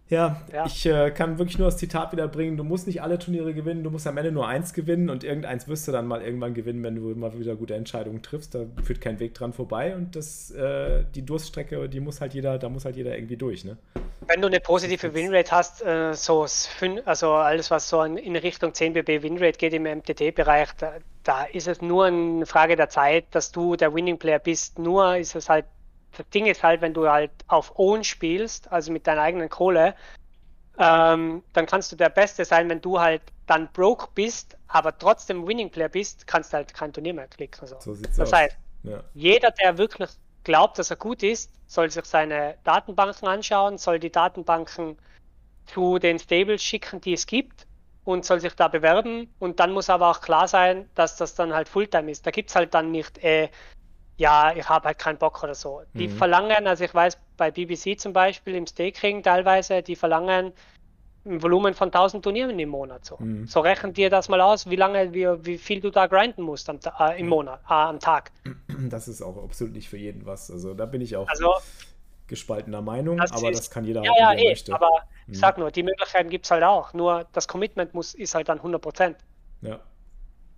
[0.09, 0.67] Ja, Ja.
[0.67, 2.57] ich äh, kann wirklich nur das Zitat wieder bringen.
[2.57, 5.67] Du musst nicht alle Turniere gewinnen, du musst am Ende nur eins gewinnen und irgendeins
[5.67, 8.55] wirst du dann mal irgendwann gewinnen, wenn du mal wieder gute Entscheidungen triffst.
[8.55, 12.59] Da führt kein Weg dran vorbei und das, äh, die Durststrecke, die muss halt jeder,
[12.59, 13.79] da muss halt jeder irgendwie durch, ne?
[14.29, 16.47] wenn du eine positive Winrate hast, äh, so
[17.05, 21.45] also alles, was so in, in Richtung 10 BB Winrate geht im MTT-Bereich, da, da
[21.45, 24.79] ist es nur eine Frage der Zeit, dass du der Winning Player bist.
[24.79, 25.67] Nur ist es halt,
[26.17, 29.95] das Ding ist halt, wenn du halt auf Own spielst, also mit deiner eigenen Kohle,
[30.79, 35.47] ähm, dann kannst du der Beste sein, wenn du halt dann broke bist, aber trotzdem
[35.47, 37.61] Winning Player bist, kannst du halt kein Turnier mehr klicken.
[37.63, 37.77] Also.
[37.81, 39.03] So sieht's das heißt, Ja.
[39.15, 40.11] jeder, der wirklich
[40.45, 44.99] glaubt, dass er gut ist, soll sich seine Datenbanken anschauen, soll die Datenbanken
[45.67, 47.67] zu den Stables schicken, die es gibt
[48.05, 49.35] und soll sich da bewerben.
[49.41, 52.27] Und dann muss aber auch klar sein, dass das dann halt Fulltime ist.
[52.27, 53.49] Da gibt es halt dann nicht, äh,
[54.19, 55.83] ja, ich habe halt keinen Bock oder so.
[55.95, 56.11] Die Mhm.
[56.11, 60.53] verlangen, also ich weiß bei BBC zum Beispiel im Staking teilweise, die verlangen
[61.27, 63.05] ein Volumen von 1000 Turnieren im Monat.
[63.05, 63.47] So, Mhm.
[63.47, 66.69] so rechnen dir das mal aus, wie lange, wie, wie viel du da grinden musst
[66.71, 68.33] am, äh, im Monat, äh, am Tag.
[68.89, 70.51] Das ist auch absolut nicht für jeden was.
[70.51, 71.53] Also da bin ich auch Also
[72.29, 74.73] gespaltener Meinung, Das aber ist- das kann jeder Ja, halten, ja, wie eh, möchte.
[74.75, 74.91] aber
[75.27, 75.33] Mhm.
[75.33, 76.93] ich sag nur, die Möglichkeiten gibt es halt auch.
[76.93, 79.17] Nur das Commitment muss, ist halt dann 100%.
[79.63, 79.81] Ja,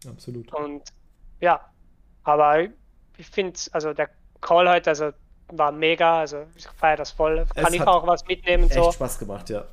[0.06, 0.52] absolut.
[0.52, 0.82] Und
[1.40, 1.60] ja,
[2.24, 2.68] aber
[3.18, 4.08] ich finde, also der
[4.40, 5.10] Call heute, also
[5.52, 7.46] war mega, also ich feiere das voll.
[7.54, 8.92] Kann Es ich auch was mitnehmen, Echt so.
[8.92, 9.64] Spaß gemacht, ja.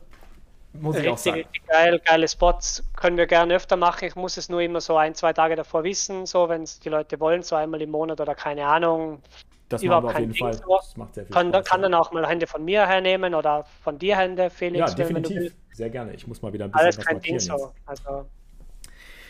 [0.74, 1.38] Muss ich auch Richtig, sagen.
[1.38, 4.06] richtig geil, geile Spots können wir gerne öfter machen.
[4.06, 6.89] Ich muss es nur immer so ein, zwei Tage davor wissen, so wenn es die
[6.89, 9.22] Leute wollen, so einmal im Monat oder keine Ahnung.
[9.70, 10.54] Das machen überhaupt wir auf jeden Ding Fall.
[10.54, 10.76] so.
[10.78, 11.66] Das macht sehr viel Kann, Spaß.
[11.66, 15.54] kann dann auch mal Hände von mir hernehmen oder von dir Hände, Felix, ja, definitiv.
[15.72, 16.14] Sehr gerne.
[16.14, 17.72] Ich muss mal wieder ein bisschen Alles was kein Ding so.
[17.86, 18.26] Also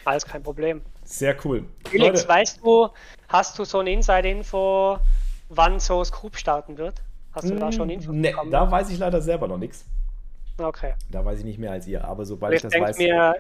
[0.06, 0.82] alles kein Problem.
[1.04, 1.66] Sehr cool.
[1.88, 2.90] Felix, Leute, weißt du,
[3.28, 4.98] hast du so eine Inside-Info,
[5.50, 7.02] wann so Scoop starten wird?
[7.34, 8.52] Hast du da schon Info nee, bekommen?
[8.52, 9.86] da weiß ich leider selber noch nichts.
[10.58, 10.94] Okay.
[11.12, 12.06] Da weiß ich nicht mehr als ihr.
[12.06, 12.98] Aber sobald ich, Ich das weiß.
[12.98, 13.36] mir,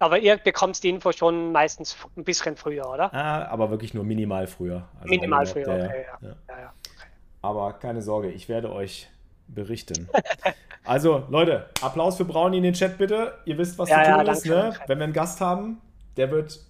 [0.00, 3.14] aber ihr bekommt die Info schon meistens ein bisschen früher, oder?
[3.14, 4.88] Ah, aber wirklich nur minimal früher.
[4.98, 6.28] Also Minimal früher, überhaupt, okay, ja, ja.
[6.28, 6.36] ja.
[6.48, 6.72] Ja, ja.
[7.42, 9.08] Aber keine Sorge, ich werde euch
[9.46, 10.08] berichten.
[10.84, 13.34] also, Leute, Applaus für Brownie in den Chat bitte.
[13.44, 14.74] Ihr wisst, was zu tun ist, ne?
[14.88, 15.80] Wenn wir einen Gast haben,
[16.16, 16.60] der wird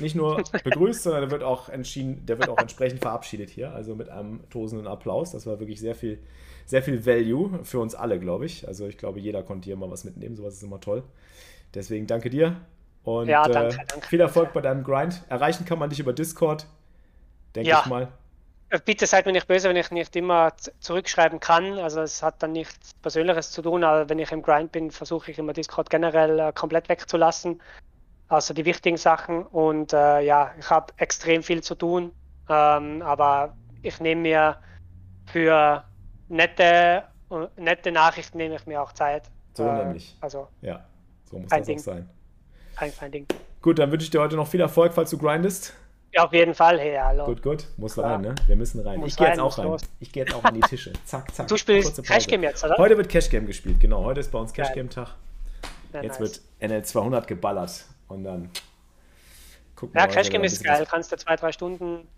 [0.00, 3.72] nicht nur begrüßt, sondern der wird auch entschieden, der wird auch entsprechend verabschiedet hier.
[3.72, 5.32] Also mit einem tosenden Applaus.
[5.32, 6.18] Das war wirklich sehr viel,
[6.66, 8.66] sehr viel Value für uns alle, glaube ich.
[8.66, 10.36] Also ich glaube, jeder konnte hier mal was mitnehmen.
[10.36, 11.02] Sowas ist immer toll.
[11.74, 12.56] Deswegen danke dir.
[13.04, 15.22] Und Ja, danke, äh, danke, viel Erfolg bei deinem Grind.
[15.28, 16.66] Erreichen kann man dich über Discord,
[17.54, 17.80] denke Ja.
[17.80, 18.08] ich mal.
[18.84, 21.78] Bitte seid mir nicht böse, wenn ich nicht immer zurückschreiben kann.
[21.78, 25.30] Also es hat dann nichts Persönliches zu tun, aber wenn ich im Grind bin, versuche
[25.30, 27.60] ich immer Discord generell äh, komplett wegzulassen.
[28.28, 29.44] Also die wichtigen Sachen.
[29.46, 32.12] Und äh, ja, ich habe extrem viel zu tun.
[32.48, 34.56] Ähm, aber ich nehme mir
[35.26, 35.84] für
[36.28, 39.30] nette, äh, nette Nachrichten nehme ich mir auch Zeit.
[39.54, 40.16] So Äh, nämlich.
[40.20, 40.84] Also Ja,
[41.30, 41.78] so muss das Ding.
[41.78, 42.10] auch sein.
[42.76, 43.26] kein, kein Ding.
[43.62, 45.74] Gut, dann wünsche ich dir heute noch viel Erfolg, falls du grindest.
[46.12, 47.24] Ja, auf jeden Fall, hey, hallo.
[47.24, 47.66] Gut, gut.
[47.76, 48.12] Muss Klar.
[48.14, 48.34] rein, ne?
[48.46, 49.00] Wir müssen rein.
[49.00, 49.66] Muss ich gehe jetzt auch rein.
[49.66, 49.80] los.
[50.00, 50.92] Ich gehe jetzt auch an die Tische.
[51.04, 51.48] Zack, zack.
[51.48, 52.00] Du spielst.
[52.04, 52.76] Cash Game jetzt, oder?
[52.78, 54.04] Heute wird Cash Game gespielt, genau.
[54.04, 54.72] Heute ist bei uns Cash.
[54.74, 55.08] Game Tag.
[55.92, 56.40] Ja, Jetzt nice.
[56.60, 57.84] wird NL 200 geballert.
[58.14, 58.50] Und dann
[59.76, 60.86] gucken Ja, wir mal, Cash wer Game ist geil.
[60.88, 62.08] Kannst du zwei, drei Stunden,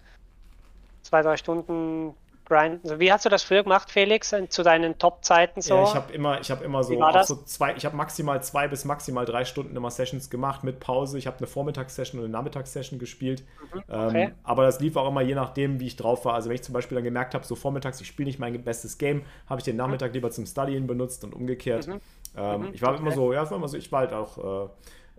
[1.02, 2.14] zwei, drei Stunden
[2.46, 2.98] grinden.
[2.98, 5.74] Wie hast du das früher gemacht, Felix, zu deinen Top-Zeiten so?
[5.74, 8.84] Ja, ich habe immer, ich habe immer so, so zwei, ich habe maximal zwei bis
[8.84, 11.18] maximal drei Stunden immer Sessions gemacht mit Pause.
[11.18, 13.44] Ich habe eine Vormittagssession und eine Nachmittagssession gespielt.
[13.88, 14.24] okay.
[14.24, 16.34] Ähm, aber das lief auch immer je nachdem, wie ich drauf war.
[16.34, 18.96] Also wenn ich zum Beispiel dann gemerkt habe, so vormittags, ich spiele nicht mein bestes
[18.96, 21.88] Game, habe ich den Nachmittag lieber zum Studien benutzt und umgekehrt.
[22.36, 24.68] Ähm, ich war immer so, ja, ich war immer so, ich war halt auch äh,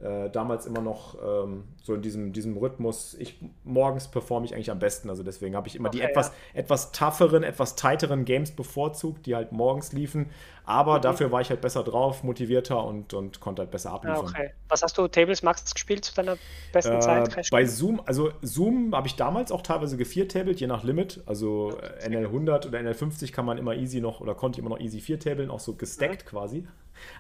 [0.02, 3.16] äh, damals immer noch ähm, so in diesem, diesem Rhythmus.
[3.16, 5.10] Ich morgens performe ich eigentlich am besten.
[5.10, 6.60] Also deswegen habe ich immer die Okay, etwas, ja.
[6.62, 10.30] etwas tougheren, etwas tighteren Games bevorzugt, die halt morgens liefen.
[10.66, 14.26] Aber dafür war ich halt besser drauf, motivierter und, und konnte halt besser Ah, abliefern.
[14.26, 14.50] okay.
[14.70, 16.38] Was hast du Tables Max gespielt zu deiner
[16.74, 17.48] besten Äh, Zeit?
[17.50, 17.66] Bei?
[17.66, 21.24] Zoom, also Zoom habe ich damals auch teilweise geviertabelt, je nach Limit.
[21.26, 24.66] Also äh, NL 100 oder NL 50 kann man immer easy noch oder konnte ich
[24.66, 26.68] immer noch easy viertabeln, auch so gestackt quasi.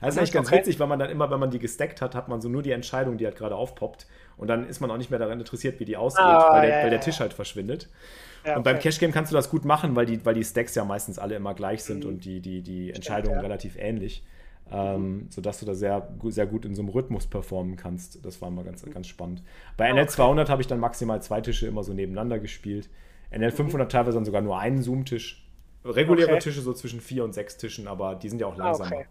[0.02, 0.52] Das ist Mhm, eigentlich ganz okay.
[0.52, 2.72] witzig, weil man dann immer, wenn man die gestackt hat, hat man so nur die
[2.72, 4.08] Entscheidung, die halt gerade aufpoppt.
[4.38, 6.82] Und dann ist man auch nicht mehr daran interessiert, wie die ausgeht, Ah, weil, der,
[6.82, 7.00] ja, weil der.
[7.00, 7.90] Tisch halt verschwindet.
[8.44, 8.80] Ja, Und beim okay.
[8.80, 11.36] Cash Game kannst du das gut machen, weil die, weil die Stacks ja meistens alle
[11.36, 14.26] immer gleich sind und die, die, die Entscheidungen relativ ähnlich.
[14.70, 18.26] Ähm, sodass du da sehr, sehr gut in so einem Rhythmus performen kannst.
[18.26, 19.44] Das war mal ganz, ganz spannend.
[19.78, 22.90] Bei NL 200 habe ich dann maximal zwei Tische immer so nebeneinander gespielt.
[23.32, 25.48] NL 500 teilweise dann sogar nur einen Zoom-Tisch.
[25.86, 26.40] Reguläre Okay.
[26.40, 28.76] Tische so zwischen vier und sechs Tischen, aber die sind ja auch Ah, langsamer.
[28.76, 29.08] okay.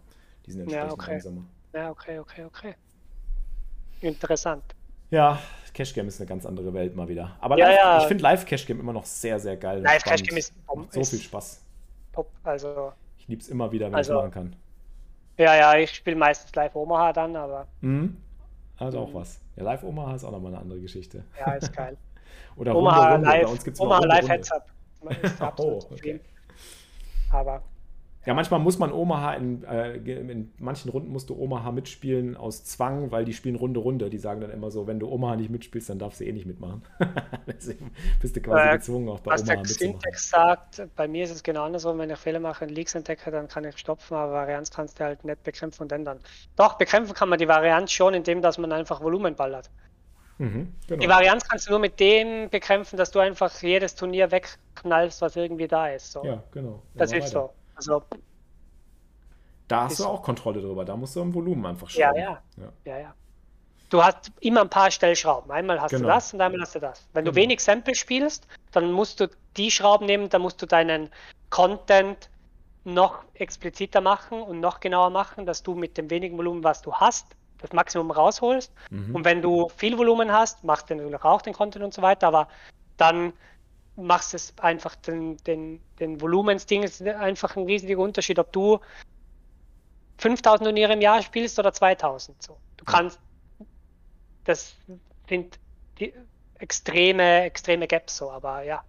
[0.47, 1.11] Die sind Ja, entsprechend okay.
[1.11, 1.43] langsamer.
[1.73, 2.75] Ja, okay, okay, okay.
[4.01, 4.63] Interessant.
[5.09, 5.39] Ja,
[5.73, 7.35] Cash Game ist eine ganz andere Welt mal wieder.
[7.39, 7.97] Aber Ja, live, ja.
[8.01, 9.81] ich finde Live Cash Game immer noch sehr, sehr geil.
[9.81, 10.23] Live Cash.
[10.23, 11.61] Game ist Macht so viel Spaß.
[12.13, 12.31] Top.
[12.43, 14.55] Also, Ich liebe es immer wieder, wenn Also- ich es machen kann.
[15.37, 18.17] ja, ja, ich spiele meistens live Omaha dann, aber Mhm.
[18.77, 19.39] Also auch was.
[19.55, 21.23] Ja, Live Omaha ist auch nochmal eine andere Geschichte.
[21.39, 21.97] ja, ist geil.
[22.55, 23.29] Oder Omaha Runde, Runde.
[23.29, 24.29] live, Bei uns gibt es Omaha Runde, live.
[24.29, 24.67] Heads up.
[25.59, 26.19] Oh, okay.
[27.31, 27.61] Aber
[28.27, 32.65] Ja, manchmal muss man Omaha in, äh, in manchen Runden musst du Omaha mitspielen aus
[32.65, 34.09] Zwang, weil die spielen Runde Runde.
[34.09, 36.45] Die sagen dann immer so, wenn du Omaha nicht mitspielst, dann darfst du eh nicht
[36.45, 36.83] mitmachen.
[37.47, 40.01] Deswegen bist du quasi Äh, gezwungen, auch bei was der Omaha mitzumachen.
[40.01, 43.31] Syntax sagt, bei mir ist es genau andersrum, wenn ich Fehler mache in Leaks entdecke,
[43.31, 46.19] dann kann ich stopfen, aber Varianz kannst du halt nicht bekämpfen und ändern.
[46.57, 49.71] Doch, bekämpfen kann man die Varianz schon, indem dass man einfach Volumen ballert.
[50.39, 51.01] Mhm, genau.
[51.01, 55.37] Die Varianz kannst du nur mit dem bekämpfen, dass du einfach jedes Turnier wegknallst, was
[55.37, 56.11] irgendwie da ist.
[56.11, 56.25] So.
[56.25, 56.83] Ja, genau.
[56.93, 57.53] das ist weiter.
[57.53, 57.53] so.
[57.77, 58.03] Also,
[59.67, 60.83] Da hast du auch Kontrolle drüber.
[60.85, 62.19] Da musst du im Volumen einfach ja, schrauben.
[62.21, 62.71] ja, ja.
[62.85, 63.13] ja, ja.
[63.89, 65.49] Du hast immer ein paar Stellschrauben.
[65.51, 66.03] Einmal hast Genau.
[66.07, 67.07] du das und einmal hast du das.
[67.13, 67.33] Wenn Genau.
[67.33, 71.09] du wenig Sample spielst, dann musst du die Schrauben nehmen, dann musst du deinen
[71.49, 72.29] Content
[72.83, 76.93] noch expliziter machen und noch genauer machen, dass du mit dem wenigen Volumen, was du
[76.93, 77.27] hast,
[77.59, 78.71] das Maximum rausholst.
[78.89, 79.15] Mhm.
[79.15, 82.27] Und wenn du viel Volumen hast, machst du natürlich auch den Content und so weiter,
[82.27, 82.47] aber
[82.97, 83.33] dann
[83.97, 88.79] machst es einfach den, den, den Volumensding ist einfach ein riesiger Unterschied, ob du
[90.19, 92.41] 5000 Turniere im Jahr spielst oder 2000.
[92.41, 92.57] So.
[92.77, 93.19] Du kannst,
[94.45, 94.75] das
[95.27, 95.59] sind
[95.99, 96.13] die
[96.59, 98.83] extreme, extreme Gaps so, aber ja.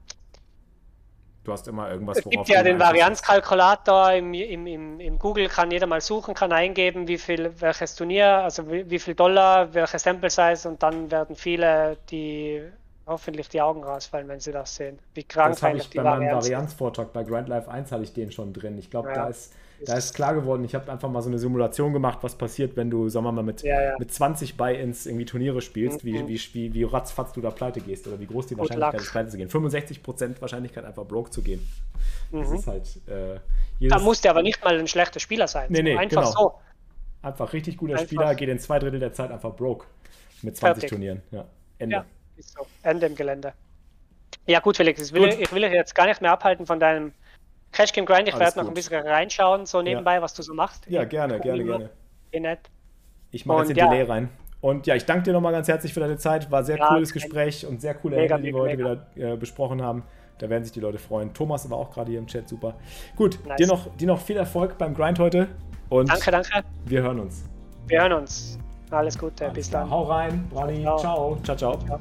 [1.45, 2.79] Du hast immer irgendwas, Es gibt ja den.
[2.79, 7.95] Varianzkalkulator im, im, im, im Google, kann jeder mal suchen, kann eingeben, wie viel, welches
[7.95, 12.63] Turnier, also wie, wie viel Dollar, welche Sample Size und dann werden viele, die
[13.09, 14.99] hoffentlich die Augen rausfallen, wenn sie das sehen.
[15.15, 16.31] Wie krank Das habe ich bei meinem.
[16.37, 18.79] Varianzvortrag bei Grand Life 1 hatte ich den schon drin.
[18.79, 19.15] Ich glaube, Ja.
[19.15, 19.55] da, ist,
[19.85, 22.91] da ist klar geworden, ich habe einfach mal so eine Simulation gemacht, was passiert, wenn
[22.91, 23.97] du, sagen wir mal, mit, Ja, ja.
[23.99, 26.29] mit 20 Buy-ins irgendwie Turniere spielst, wie, Mhm.
[26.29, 29.03] wie, wie, wie ratzfatz du da pleite gehst oder wie groß die Good Wahrscheinlichkeit luck.
[29.03, 29.49] ist, pleite zu gehen.
[29.49, 31.67] 65% Wahrscheinlichkeit einfach broke zu gehen.
[32.33, 32.55] Das Mhm.
[32.57, 33.41] ist halt äh, Da
[33.79, 35.67] jedes, muss der aber nicht mal ein schlechter Spieler sein.
[35.71, 36.31] Nee, nee, Einfach genau.
[36.33, 36.55] so.
[37.23, 39.87] einfach richtig guter einfach- Spieler, geht in zwei Drittel der Zeit einfach broke
[40.43, 40.91] mit 20 Fertig.
[40.91, 41.23] Turnieren.
[41.31, 41.45] Ja,
[41.79, 42.05] Ende.
[42.39, 42.67] Ja, ist so.
[42.83, 43.53] Ende im Gelände.
[44.47, 45.41] Ja, gut, Felix, ich will, Gut.
[45.41, 47.13] ich will dich jetzt gar nicht mehr abhalten von deinem
[47.73, 48.29] Cash Game Grind.
[48.29, 48.73] Ich Alles werde noch gut.
[48.73, 50.87] ein bisschen reinschauen, so nebenbei, was du so machst.
[50.89, 51.91] Ja, gerne, gerne, gerne.
[52.33, 52.61] Nett.
[53.31, 53.89] Ich mache jetzt den ja.
[53.89, 54.31] Delay rein.
[54.61, 56.51] Und ja, ich danke dir nochmal ganz herzlich für deine Zeit.
[56.51, 59.35] War sehr Ja, cooles Gespräch und sehr coole Mega, Hände, die wir mega, heute wieder
[59.35, 60.03] äh, besprochen haben.
[60.39, 61.33] Da werden sich die Leute freuen.
[61.35, 62.75] Thomas war auch gerade hier im Chat, super.
[63.17, 63.57] Gut, Nice.
[63.57, 65.49] dir, noch, dir noch viel Erfolg beim Grind heute
[65.89, 66.65] und Danke, danke.
[66.87, 67.45] wir hören uns.
[67.87, 68.59] Wir hören uns.
[68.91, 69.83] Alles Gute, Alles bis klar.
[69.83, 69.91] dann.
[69.91, 70.81] Hau rein, Brani.
[70.83, 70.99] Ciao.
[70.99, 71.39] Ciao.
[71.43, 71.79] Ciao, ciao.
[71.87, 71.99] Ciao.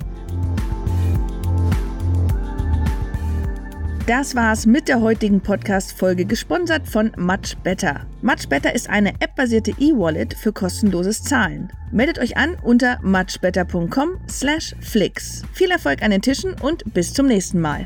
[4.08, 8.06] Das war's mit der heutigen Podcast-Folge, gesponsert von Much Better.
[8.22, 11.74] Much Better ist eine appbasierte E-Wallet für kostenloses Zahlen.
[11.92, 15.42] Meldet euch an unter muchbetter.com/flix.
[15.52, 17.86] Viel Erfolg an den Tischen und bis zum nächsten Mal.